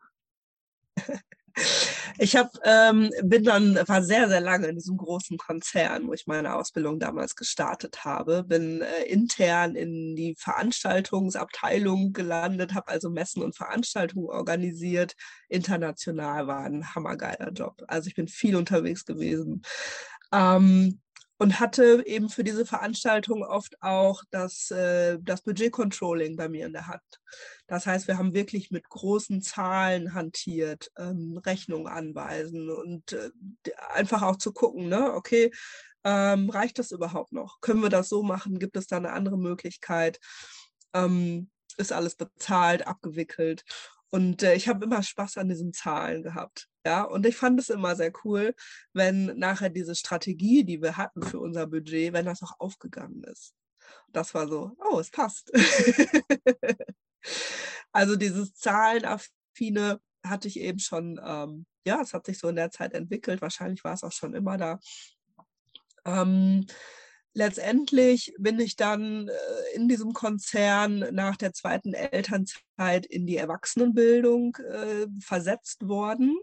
[2.18, 6.26] Ich habe ähm, bin dann war sehr sehr lange in diesem großen Konzern, wo ich
[6.26, 13.42] meine Ausbildung damals gestartet habe, bin äh, intern in die Veranstaltungsabteilung gelandet, habe also Messen
[13.42, 15.14] und Veranstaltungen organisiert.
[15.48, 17.82] International war ein hammergeiler Job.
[17.88, 19.62] Also ich bin viel unterwegs gewesen.
[20.32, 21.00] Ähm,
[21.38, 26.72] und hatte eben für diese Veranstaltung oft auch das, äh, das Budget-Controlling bei mir in
[26.72, 27.02] der Hand.
[27.66, 33.30] Das heißt, wir haben wirklich mit großen Zahlen hantiert, ähm, Rechnungen anweisen und äh,
[33.92, 35.50] einfach auch zu gucken, ne, okay,
[36.04, 37.60] ähm, reicht das überhaupt noch?
[37.60, 38.58] Können wir das so machen?
[38.58, 40.20] Gibt es da eine andere Möglichkeit?
[40.92, 43.64] Ähm, ist alles bezahlt, abgewickelt?
[44.14, 46.68] Und äh, ich habe immer Spaß an diesen Zahlen gehabt.
[46.86, 48.54] Ja, und ich fand es immer sehr cool,
[48.92, 53.56] wenn nachher diese Strategie, die wir hatten für unser Budget, wenn das auch aufgegangen ist.
[54.12, 55.50] Das war so, oh, es passt.
[57.92, 62.70] also dieses Zahlenaffine hatte ich eben schon, ähm, ja, es hat sich so in der
[62.70, 63.42] Zeit entwickelt.
[63.42, 64.78] Wahrscheinlich war es auch schon immer da.
[66.04, 66.64] Ähm,
[67.34, 69.32] letztendlich bin ich dann äh,
[69.74, 76.36] in diesem Konzern nach der zweiten Elternzeit in die Erwachsenenbildung äh, versetzt worden,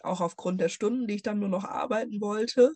[0.00, 2.74] auch aufgrund der Stunden, die ich dann nur noch arbeiten wollte.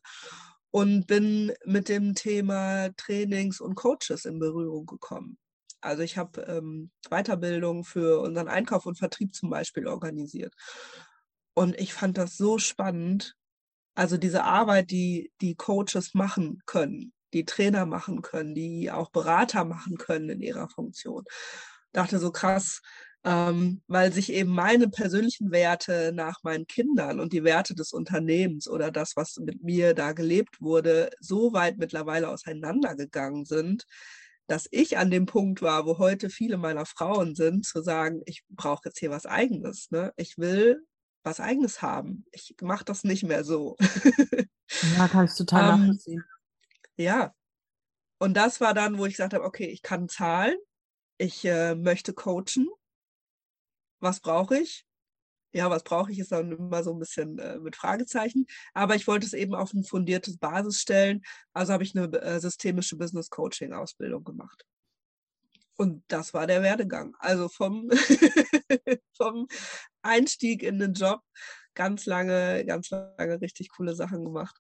[0.75, 5.37] Und bin mit dem Thema Trainings und Coaches in Berührung gekommen.
[5.83, 10.55] Also ich habe ähm, Weiterbildung für unseren Einkauf und Vertrieb zum Beispiel organisiert.
[11.55, 13.37] Und ich fand das so spannend,
[13.95, 19.65] also diese Arbeit, die die Coaches machen können, die Trainer machen können, die auch Berater
[19.65, 21.25] machen können in ihrer Funktion.
[21.93, 22.81] Dachte so krass,
[23.25, 28.69] ähm, weil sich eben meine persönlichen Werte nach meinen Kindern und die Werte des Unternehmens
[28.69, 33.87] oder das, was mit mir da gelebt wurde, so weit mittlerweile auseinandergegangen sind,
[34.49, 38.43] dass ich an dem Punkt war, wo heute viele meiner Frauen sind, zu sagen, ich
[38.51, 39.91] brauche jetzt hier was Eigenes.
[39.91, 40.13] Ne?
[40.17, 40.85] Ich will
[41.23, 42.25] was Eigenes haben.
[42.33, 43.77] Ich mache das nicht mehr so.
[44.99, 46.25] ja, kann ich total ähm, nachvollziehen.
[46.97, 47.35] Ja.
[48.19, 50.57] Und das war dann, wo ich gesagt habe, okay, ich kann zahlen,
[51.19, 52.69] ich äh, möchte coachen.
[54.01, 54.87] Was brauche ich?
[55.55, 58.47] Ja, was brauche ich, ist dann immer so ein bisschen äh, mit Fragezeichen.
[58.73, 61.23] Aber ich wollte es eben auf ein fundiertes Basis stellen.
[61.53, 64.65] Also habe ich eine äh, systemische Business Coaching Ausbildung gemacht.
[65.77, 67.15] Und das war der Werdegang.
[67.19, 67.91] Also vom,
[69.17, 69.47] vom
[70.03, 71.21] Einstieg in den Job
[71.75, 74.57] ganz lange, ganz lange richtig coole Sachen gemacht.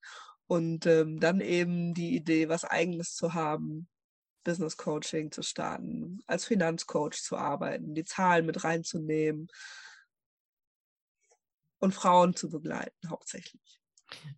[0.46, 3.88] Und ähm, dann eben die Idee, was eigenes zu haben,
[4.44, 9.48] Business Coaching zu starten, als Finanzcoach zu arbeiten, die Zahlen mit reinzunehmen
[11.78, 13.81] und Frauen zu begleiten hauptsächlich.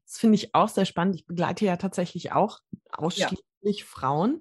[0.04, 1.16] Das finde ich auch sehr spannend.
[1.16, 3.84] Ich begleite ja tatsächlich auch ausschließlich ja.
[3.84, 4.40] Frauen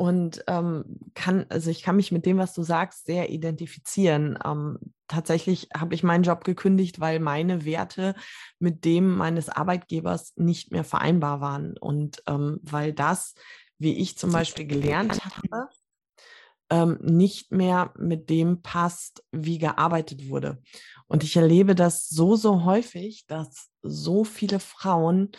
[0.00, 0.82] und ähm,
[1.12, 4.38] kann, also ich kann mich mit dem, was du sagst, sehr identifizieren.
[4.42, 8.14] Ähm, tatsächlich habe ich meinen Job gekündigt, weil meine Werte
[8.58, 13.34] mit dem meines Arbeitgebers nicht mehr vereinbar waren und ähm, weil das,
[13.76, 15.68] wie ich zum Beispiel gelernt habe,
[16.70, 20.62] ähm, nicht mehr mit dem passt, wie gearbeitet wurde.
[21.08, 25.32] Und ich erlebe das so, so häufig, dass so viele Frauen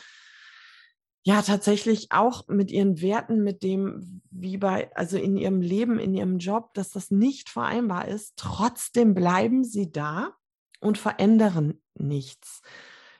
[1.23, 6.13] ja tatsächlich auch mit ihren Werten, mit dem, wie bei, also in ihrem Leben, in
[6.13, 8.33] ihrem Job, dass das nicht vereinbar ist.
[8.37, 10.33] Trotzdem bleiben sie da
[10.79, 12.61] und verändern nichts.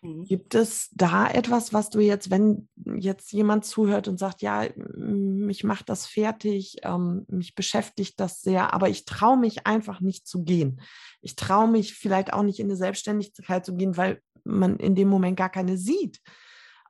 [0.02, 0.26] Mhm.
[0.26, 5.64] Gibt es da etwas, was du jetzt, wenn jetzt jemand zuhört und sagt, ja, mich
[5.64, 10.44] macht das fertig, ähm, mich beschäftigt das sehr, aber ich traue mich einfach nicht zu
[10.44, 10.82] gehen.
[11.22, 15.08] Ich traue mich vielleicht auch nicht in eine Selbstständigkeit zu gehen, weil man in dem
[15.08, 16.20] Moment gar keine sieht.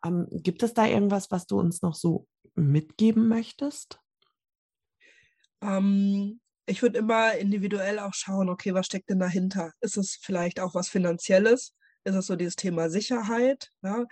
[0.03, 3.99] Ähm, gibt es da irgendwas, was du uns noch so mitgeben möchtest?
[5.61, 9.73] Ähm, ich würde immer individuell auch schauen, okay, was steckt denn dahinter?
[9.81, 11.73] Ist es vielleicht auch was Finanzielles?
[12.03, 13.69] Ist es so dieses Thema Sicherheit?
[13.83, 14.05] Ja?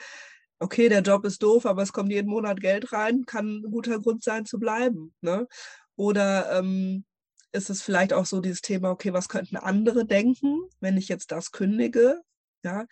[0.60, 3.99] Okay, der Job ist doof, aber es kommt jeden Monat Geld rein, kann ein guter
[3.99, 5.13] Grund sein zu bleiben.
[5.21, 5.47] Ne?
[5.95, 7.06] Oder ähm,
[7.52, 11.32] ist es vielleicht auch so dieses Thema, okay, was könnten andere denken, wenn ich jetzt
[11.32, 12.21] das kündige?
[12.63, 12.86] Ja,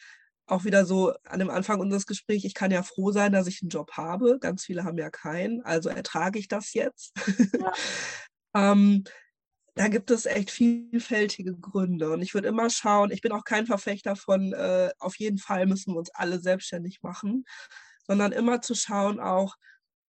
[0.48, 3.62] auch wieder so an dem Anfang unseres Gesprächs, ich kann ja froh sein, dass ich
[3.62, 4.40] einen Job habe.
[4.40, 7.14] Ganz viele haben ja keinen, also ertrage ich das jetzt.
[7.60, 7.74] Ja.
[8.56, 9.04] ähm,
[9.76, 12.12] da gibt es echt vielfältige Gründe.
[12.12, 15.68] Und ich würde immer schauen, ich bin auch kein Verfechter von, äh, auf jeden Fall
[15.68, 17.46] müssen wir uns alle selbstständig machen,
[18.08, 19.56] sondern immer zu schauen auch,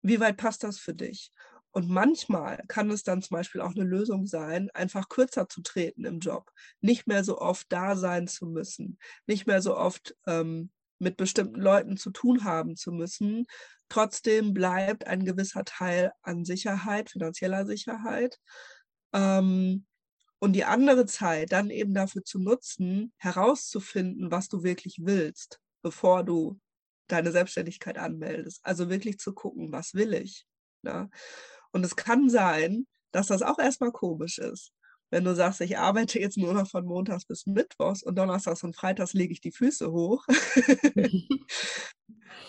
[0.01, 1.31] wie weit passt das für dich?
[1.71, 6.05] Und manchmal kann es dann zum Beispiel auch eine Lösung sein, einfach kürzer zu treten
[6.05, 6.49] im Job,
[6.81, 11.61] nicht mehr so oft da sein zu müssen, nicht mehr so oft ähm, mit bestimmten
[11.61, 13.45] Leuten zu tun haben zu müssen.
[13.89, 18.37] Trotzdem bleibt ein gewisser Teil an Sicherheit, finanzieller Sicherheit.
[19.13, 19.85] Ähm,
[20.39, 26.23] und die andere Zeit dann eben dafür zu nutzen, herauszufinden, was du wirklich willst, bevor
[26.23, 26.59] du
[27.07, 28.59] deine Selbstständigkeit anmeldest.
[28.63, 30.45] Also wirklich zu gucken, was will ich.
[30.83, 31.09] Ne?
[31.77, 34.73] Und es kann sein, dass das auch erstmal komisch ist.
[35.11, 38.75] Wenn du sagst, ich arbeite jetzt nur noch von Montags bis Mittwochs und Donnerstags und
[38.75, 40.25] Freitags lege ich die Füße hoch,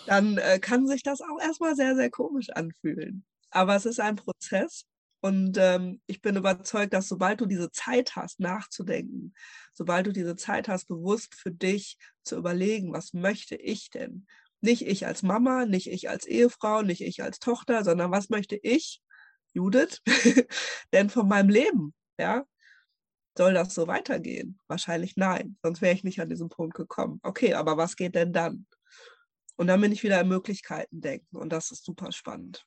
[0.07, 3.23] dann äh, kann sich das auch erstmal sehr, sehr komisch anfühlen.
[3.51, 4.85] Aber es ist ein Prozess
[5.21, 9.35] und ähm, ich bin überzeugt, dass sobald du diese Zeit hast, nachzudenken,
[9.73, 14.25] sobald du diese Zeit hast, bewusst für dich zu überlegen, was möchte ich denn?
[14.59, 18.55] Nicht ich als Mama, nicht ich als Ehefrau, nicht ich als Tochter, sondern was möchte
[18.55, 19.03] ich,
[19.53, 20.01] Judith,
[20.93, 21.93] denn von meinem Leben?
[22.19, 22.45] Ja,
[23.37, 24.59] soll das so weitergehen?
[24.67, 27.19] Wahrscheinlich nein, sonst wäre ich nicht an diesen Punkt gekommen.
[27.23, 28.65] Okay, aber was geht denn dann?
[29.55, 32.65] Und dann bin ich wieder in Möglichkeiten denken und das ist super spannend.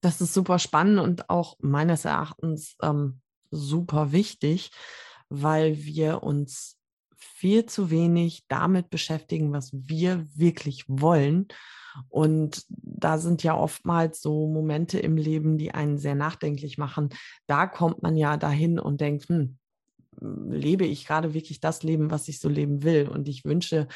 [0.00, 4.70] Das ist super spannend und auch meines Erachtens ähm, super wichtig,
[5.28, 6.78] weil wir uns
[7.16, 11.48] viel zu wenig damit beschäftigen, was wir wirklich wollen.
[12.08, 17.10] Und da sind ja oftmals so Momente im Leben, die einen sehr nachdenklich machen.
[17.46, 19.58] Da kommt man ja dahin und denkt, hm,
[20.20, 23.08] lebe ich gerade wirklich das Leben, was ich so leben will?
[23.08, 23.88] Und ich wünsche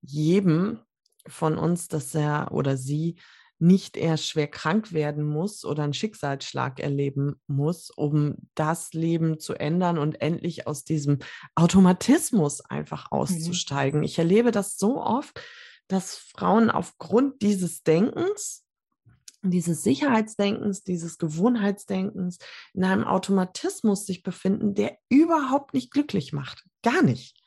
[0.00, 0.80] jedem
[1.26, 3.16] von uns, dass er oder sie
[3.60, 9.54] nicht erst schwer krank werden muss oder einen Schicksalsschlag erleben muss, um das Leben zu
[9.54, 11.18] ändern und endlich aus diesem
[11.56, 13.18] Automatismus einfach mhm.
[13.18, 14.00] auszusteigen.
[14.00, 14.04] Mhm.
[14.04, 15.40] Ich erlebe das so oft,
[15.88, 18.64] dass Frauen aufgrund dieses Denkens,
[19.42, 22.38] dieses Sicherheitsdenkens, dieses Gewohnheitsdenkens
[22.74, 26.64] in einem Automatismus sich befinden, der überhaupt nicht glücklich macht.
[26.82, 27.40] Gar nicht.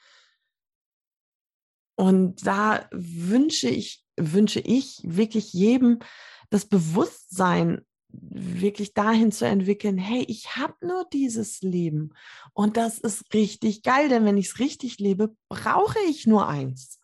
[1.95, 5.99] Und da wünsche ich wünsche ich wirklich jedem
[6.49, 7.81] das Bewusstsein
[8.13, 12.13] wirklich dahin zu entwickeln, hey, ich habe nur dieses Leben
[12.53, 17.00] und das ist richtig geil, denn wenn ich es richtig lebe, brauche ich nur eins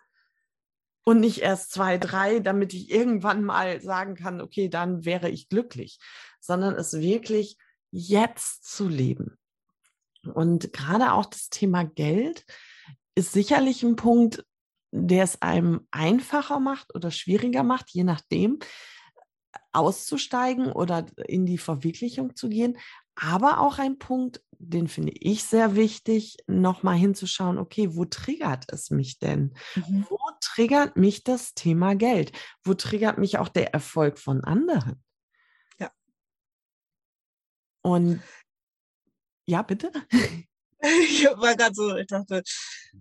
[1.07, 5.47] und nicht erst zwei, drei, damit ich irgendwann mal sagen kann, okay, dann wäre ich
[5.47, 5.99] glücklich,
[6.41, 7.55] sondern es wirklich
[7.91, 9.37] jetzt zu leben.
[10.33, 12.43] Und gerade auch das Thema Geld
[13.15, 14.43] ist sicherlich ein Punkt,
[14.91, 18.59] der es einem einfacher macht oder schwieriger macht, je nachdem,
[19.71, 22.77] auszusteigen oder in die Verwirklichung zu gehen.
[23.19, 28.91] Aber auch ein Punkt, den finde ich sehr wichtig, nochmal hinzuschauen, okay, wo triggert es
[28.91, 29.55] mich denn?
[29.75, 30.05] Mhm.
[30.07, 32.31] Wo triggert mich das Thema Geld?
[32.63, 35.03] Wo triggert mich auch der Erfolg von anderen?
[35.79, 35.91] Ja.
[37.81, 38.21] Und
[39.47, 39.91] ja, bitte.
[40.79, 42.43] ich war gerade so, ich dachte,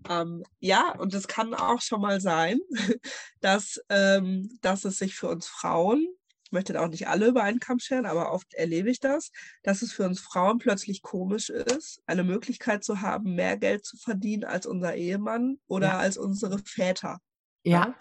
[0.08, 2.58] ähm, ja, und es kann auch schon mal sein,
[3.40, 6.06] dass, ähm, dass es sich für uns Frauen,
[6.46, 9.32] ich möchte auch nicht alle über einen Kamm scheren, aber oft erlebe ich das,
[9.64, 13.96] dass es für uns Frauen plötzlich komisch ist, eine Möglichkeit zu haben, mehr Geld zu
[13.96, 15.98] verdienen als unser Ehemann oder ja.
[15.98, 17.18] als unsere Väter.
[17.64, 17.88] ja?
[17.88, 17.94] ja?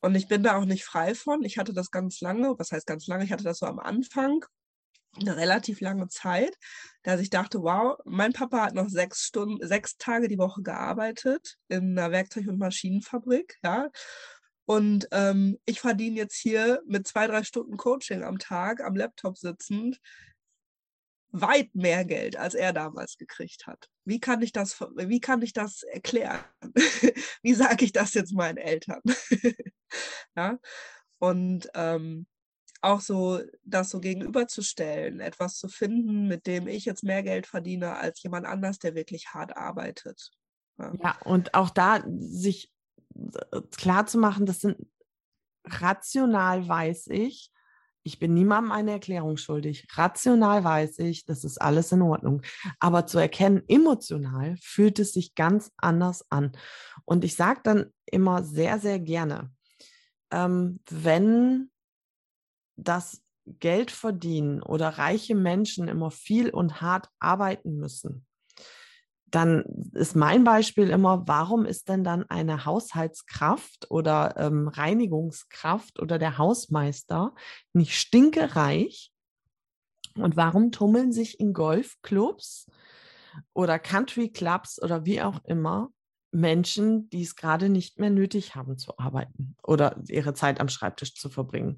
[0.00, 1.42] Und ich bin da auch nicht frei von.
[1.42, 3.24] Ich hatte das ganz lange, was heißt ganz lange?
[3.24, 4.44] Ich hatte das so am Anfang
[5.18, 6.54] eine relativ lange Zeit,
[7.02, 11.56] dass ich dachte, wow, mein Papa hat noch sechs Stunden, sechs Tage die Woche gearbeitet
[11.68, 13.88] in einer Werkzeug- und Maschinenfabrik, ja.
[14.66, 19.38] Und ähm, ich verdiene jetzt hier mit zwei, drei Stunden Coaching am Tag am Laptop
[19.38, 20.00] sitzend
[21.30, 23.88] weit mehr Geld, als er damals gekriegt hat.
[24.04, 26.40] Wie kann ich das, wie kann ich das erklären?
[27.42, 29.02] wie sage ich das jetzt meinen Eltern?
[30.36, 30.58] ja?
[31.18, 32.26] Und ähm,
[32.82, 37.96] auch so das so gegenüberzustellen, etwas zu finden, mit dem ich jetzt mehr Geld verdiene
[37.96, 40.30] als jemand anders, der wirklich hart arbeitet.
[40.78, 42.70] Ja, ja und auch da sich
[43.76, 44.76] klar zu machen, das sind
[45.64, 47.50] rational weiß ich,
[48.06, 49.84] ich bin niemandem eine Erklärung schuldig.
[49.94, 52.40] Rational weiß ich, das ist alles in Ordnung.
[52.78, 56.52] Aber zu erkennen, emotional fühlt es sich ganz anders an.
[57.04, 59.50] Und ich sage dann immer sehr, sehr gerne,
[60.30, 61.68] ähm, wenn
[62.76, 68.24] das Geld verdienen oder reiche Menschen immer viel und hart arbeiten müssen,
[69.36, 76.18] dann ist mein Beispiel immer, warum ist denn dann eine Haushaltskraft oder ähm, Reinigungskraft oder
[76.18, 77.34] der Hausmeister
[77.74, 79.12] nicht stinkereich?
[80.14, 82.70] Und warum tummeln sich in Golfclubs
[83.52, 85.90] oder Countryclubs oder wie auch immer
[86.30, 91.14] Menschen, die es gerade nicht mehr nötig haben zu arbeiten oder ihre Zeit am Schreibtisch
[91.14, 91.76] zu verbringen?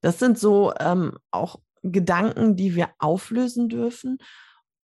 [0.00, 4.18] Das sind so ähm, auch Gedanken, die wir auflösen dürfen.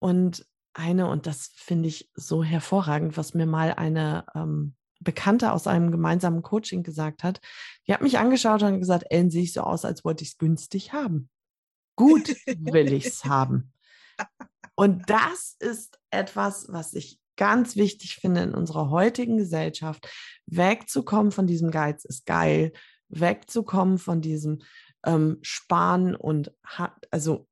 [0.01, 0.45] Und
[0.77, 5.91] eine, und das finde ich so hervorragend, was mir mal eine ähm, Bekannte aus einem
[5.91, 7.41] gemeinsamen Coaching gesagt hat.
[7.87, 10.39] Die hat mich angeschaut und gesagt, Ellen, sehe ich so aus, als wollte ich es
[10.39, 11.29] günstig haben.
[11.97, 13.73] Gut will ich es haben.
[14.75, 20.09] Und das ist etwas, was ich ganz wichtig finde in unserer heutigen Gesellschaft,
[20.47, 22.73] wegzukommen von diesem Geiz ist geil,
[23.09, 24.63] wegzukommen von diesem
[25.05, 26.53] ähm, Sparen und
[27.11, 27.47] also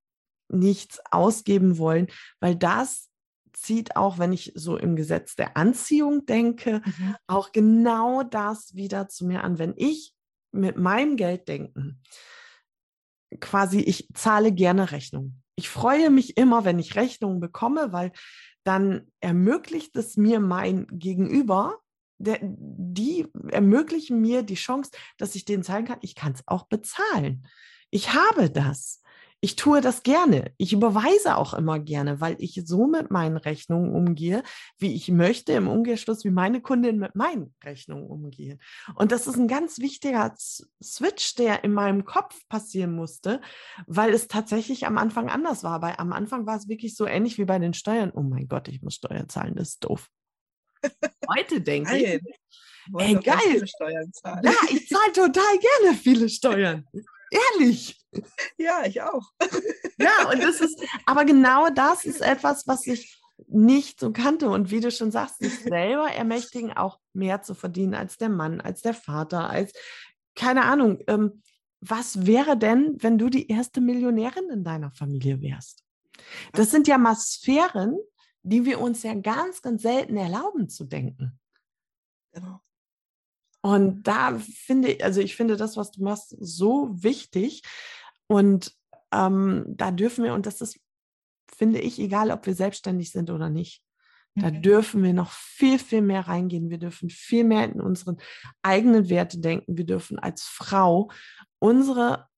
[0.49, 2.09] nichts ausgeben wollen,
[2.41, 3.11] weil das
[3.55, 7.17] zieht auch, wenn ich so im Gesetz der Anziehung denke, mhm.
[7.27, 9.59] auch genau das wieder zu mir an.
[9.59, 10.15] Wenn ich
[10.53, 12.03] mit meinem Geld denken,
[13.41, 15.43] quasi, ich zahle gerne Rechnungen.
[15.57, 18.13] Ich freue mich immer, wenn ich Rechnungen bekomme, weil
[18.65, 21.79] dann ermöglicht es mir mein Gegenüber,
[22.19, 26.67] der, die ermöglichen mir die Chance, dass ich denen zeigen kann, ich kann es auch
[26.67, 27.47] bezahlen.
[27.91, 29.03] Ich habe das
[29.45, 30.55] ich tue das gerne.
[30.57, 34.43] Ich überweise auch immer gerne, weil ich so mit meinen Rechnungen umgehe,
[34.79, 38.59] wie ich möchte, im Umkehrschluss, wie meine Kundin mit meinen Rechnungen umgehen.
[38.95, 40.35] Und das ist ein ganz wichtiger
[40.83, 43.43] Switch, der in meinem Kopf passieren musste,
[43.87, 45.83] weil es tatsächlich am Anfang anders war.
[45.83, 48.13] Weil am Anfang war es wirklich so ähnlich wie bei den Steuern.
[48.15, 50.09] Oh mein Gott, ich muss Steuern zahlen, das ist doof.
[51.29, 52.07] Heute denke ich,
[52.97, 53.63] ey, geil.
[54.43, 56.89] Ja, ich zahle total gerne viele Steuern.
[57.35, 58.01] Ehrlich.
[58.59, 59.33] Ja, ich auch.
[59.99, 64.49] Ja, und das ist, aber genau das ist etwas, was ich nicht so kannte.
[64.49, 68.61] Und wie du schon sagst, sich selber ermächtigen, auch mehr zu verdienen als der Mann,
[68.61, 69.73] als der Vater, als,
[70.35, 71.43] keine Ahnung, ähm,
[71.81, 75.85] was wäre denn, wenn du die erste Millionärin in deiner Familie wärst?
[76.53, 77.99] Das sind ja mal Sphären,
[78.43, 81.39] die wir uns ja ganz, ganz selten erlauben zu denken.
[82.33, 82.61] Genau.
[83.65, 87.63] Und da finde ich, also ich finde das, was du machst, so wichtig.
[88.27, 88.77] Und
[89.11, 90.79] ähm, da dürfen wir, und das ist,
[91.51, 93.83] finde ich, egal, ob wir selbstständig sind oder nicht,
[94.35, 94.61] da mhm.
[94.61, 96.69] dürfen wir noch viel, viel mehr reingehen.
[96.69, 98.19] Wir dürfen viel mehr in unseren
[98.61, 99.79] eigenen Werte denken.
[99.79, 101.11] Wir dürfen als Frau
[101.59, 102.29] unsere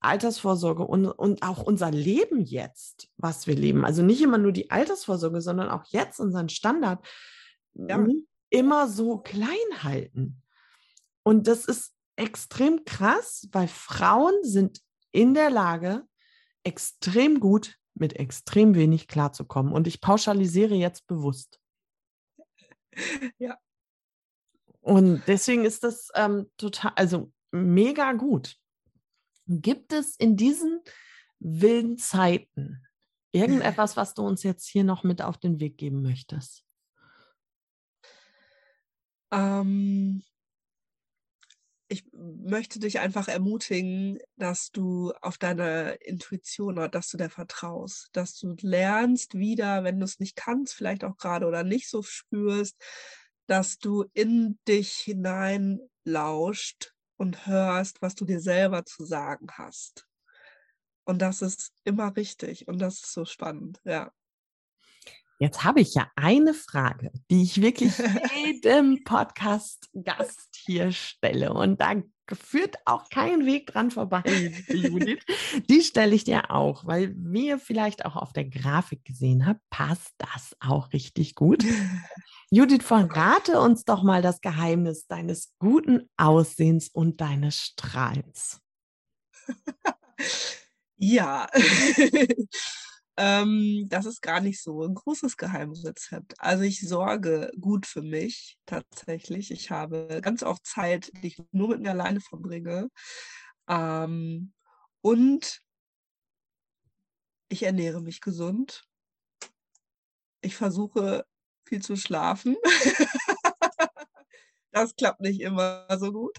[0.00, 4.72] Altersvorsorge und, und auch unser Leben jetzt, was wir leben, also nicht immer nur die
[4.72, 7.06] Altersvorsorge, sondern auch jetzt unseren Standard
[7.74, 8.04] ja.
[8.50, 10.40] immer so klein halten.
[11.24, 16.06] Und das ist extrem krass, weil Frauen sind in der Lage,
[16.62, 19.72] extrem gut mit extrem wenig klarzukommen.
[19.72, 21.60] Und ich pauschalisiere jetzt bewusst.
[23.38, 23.58] Ja.
[24.80, 28.56] Und deswegen ist das ähm, total, also mega gut.
[29.46, 30.80] Gibt es in diesen
[31.38, 32.86] wilden Zeiten
[33.32, 36.64] irgendetwas, was du uns jetzt hier noch mit auf den Weg geben möchtest?
[39.32, 40.22] Ähm,
[41.88, 48.38] ich möchte dich einfach ermutigen, dass du auf deine Intuition dass du der vertraust, dass
[48.38, 52.76] du lernst wieder, wenn du es nicht kannst, vielleicht auch gerade oder nicht so spürst,
[53.46, 60.06] dass du in dich hinein lauscht und hörst, was du dir selber zu sagen hast.
[61.04, 64.10] Und das ist immer richtig und das ist so spannend, ja.
[65.38, 67.92] Jetzt habe ich ja eine Frage, die ich wirklich
[68.44, 71.52] jedem Podcast-Gast hier stelle.
[71.52, 71.94] Und da
[72.32, 74.22] führt auch kein Weg dran vorbei,
[74.68, 75.22] Judith.
[75.68, 79.60] Die stelle ich dir auch, weil wie ihr vielleicht auch auf der Grafik gesehen habt,
[79.70, 81.64] passt das auch richtig gut.
[82.50, 88.60] Judith, verrate uns doch mal das Geheimnis deines guten Aussehens und deines Strahlens.
[90.96, 91.48] ja.
[93.16, 96.34] Ähm, das ist gar nicht so ein großes Geheimrezept.
[96.38, 99.50] Also ich sorge gut für mich tatsächlich.
[99.52, 102.88] Ich habe ganz oft Zeit, die ich nur mit mir alleine verbringe.
[103.68, 104.52] Ähm,
[105.00, 105.60] und
[107.48, 108.82] ich ernähre mich gesund.
[110.40, 111.24] Ich versuche
[111.64, 112.56] viel zu schlafen.
[114.74, 116.36] das klappt nicht immer so gut.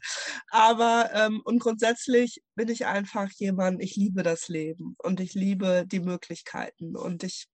[0.49, 5.86] Aber ähm, und grundsätzlich bin ich einfach jemand, ich liebe das Leben und ich liebe
[5.88, 7.47] die Möglichkeiten und ich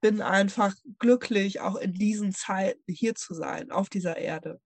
[0.00, 4.60] bin einfach glücklich, auch in diesen Zeiten hier zu sein, auf dieser Erde.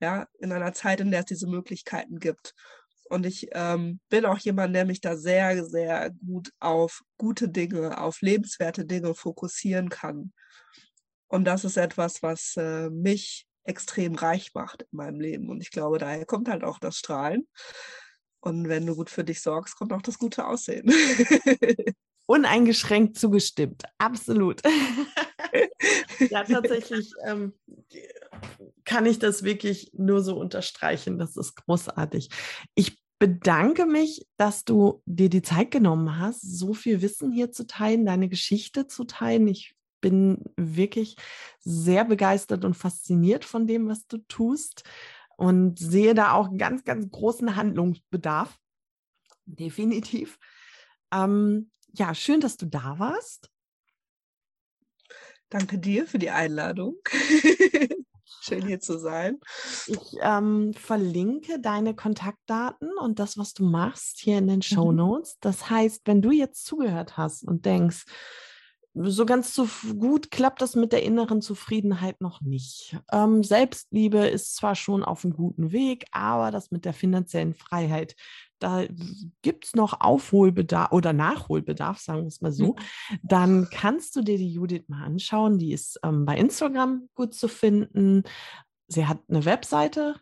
[0.00, 2.54] Ja, in einer Zeit, in der es diese Möglichkeiten gibt.
[3.08, 7.98] Und ich ähm, bin auch jemand, der mich da sehr, sehr gut auf gute Dinge,
[8.00, 10.32] auf lebenswerte Dinge fokussieren kann.
[11.26, 15.50] Und das ist etwas, was äh, mich extrem reich macht in meinem Leben.
[15.50, 17.46] Und ich glaube, daher kommt halt auch das Strahlen.
[18.40, 20.90] Und wenn du gut für dich sorgst, kommt auch das gute Aussehen.
[22.26, 24.60] Uneingeschränkt zugestimmt, absolut.
[26.30, 27.54] ja, tatsächlich ähm,
[28.84, 31.18] kann ich das wirklich nur so unterstreichen.
[31.18, 32.28] Das ist großartig.
[32.74, 37.66] Ich bedanke mich, dass du dir die Zeit genommen hast, so viel Wissen hier zu
[37.66, 39.48] teilen, deine Geschichte zu teilen.
[39.48, 41.16] Ich bin wirklich
[41.60, 44.84] sehr begeistert und fasziniert von dem, was du tust
[45.36, 48.58] und sehe da auch ganz, ganz großen Handlungsbedarf.
[49.46, 50.38] Definitiv.
[51.12, 53.50] Ähm, ja, schön, dass du da warst.
[55.48, 56.96] Danke dir für die Einladung.
[58.40, 59.38] Schön hier zu sein.
[59.86, 64.96] Ich ähm, verlinke deine Kontaktdaten und das, was du machst, hier in den Show mhm.
[64.96, 65.34] Notes.
[65.34, 65.38] Mhm.
[65.40, 68.04] Das heißt, wenn du jetzt zugehört hast und denkst,
[68.94, 69.68] so ganz so
[69.98, 72.96] gut klappt das mit der inneren Zufriedenheit noch nicht.
[73.12, 78.16] Ähm, Selbstliebe ist zwar schon auf einem guten Weg, aber das mit der finanziellen Freiheit,
[78.58, 78.84] da
[79.42, 82.74] gibt es noch Aufholbedarf oder Nachholbedarf, sagen wir es mal so.
[82.74, 83.18] Mhm.
[83.22, 85.58] Dann kannst du dir die Judith mal anschauen.
[85.58, 88.24] Die ist ähm, bei Instagram gut zu finden.
[88.88, 90.16] Sie hat eine Webseite,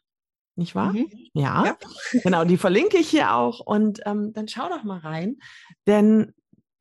[0.56, 0.92] nicht wahr?
[0.92, 1.10] Mhm.
[1.34, 1.64] Ja.
[1.64, 1.76] ja.
[2.22, 3.60] genau, die verlinke ich hier auch.
[3.60, 5.38] Und ähm, dann schau doch mal rein,
[5.86, 6.34] denn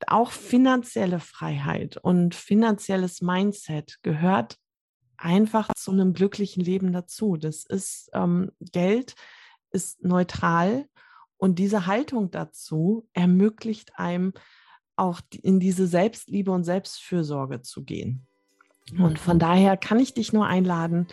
[0.08, 4.58] auch finanzielle Freiheit und finanzielles Mindset gehört
[5.18, 7.38] einfach zu einem glücklichen Leben dazu.
[7.38, 9.16] Das ist ähm, Geld
[9.72, 10.88] ist neutral
[11.38, 14.34] und diese Haltung dazu ermöglicht einem
[14.96, 18.26] auch in diese Selbstliebe und Selbstfürsorge zu gehen.
[18.98, 21.08] Und von daher kann ich dich nur einladen,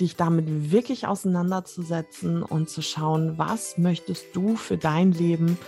[0.00, 5.58] dich damit wirklich auseinanderzusetzen und zu schauen, was möchtest du für dein Leben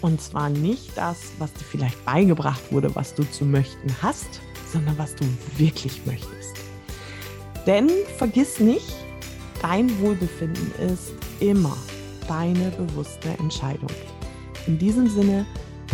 [0.00, 4.40] und zwar nicht das, was dir vielleicht beigebracht wurde, was du zu möchten hast,
[4.72, 5.24] sondern was du
[5.56, 6.56] wirklich möchtest.
[7.66, 8.94] Denn vergiss nicht,
[9.60, 11.76] dein Wohlbefinden ist immer
[12.26, 13.90] deine bewusste Entscheidung.
[14.66, 15.46] In diesem Sinne,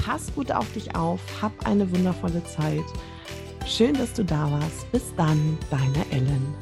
[0.05, 2.85] pass gut auf dich auf, hab eine wundervolle Zeit.
[3.67, 4.91] Schön, dass du da warst.
[4.93, 6.55] Bis dann, deine Ellen.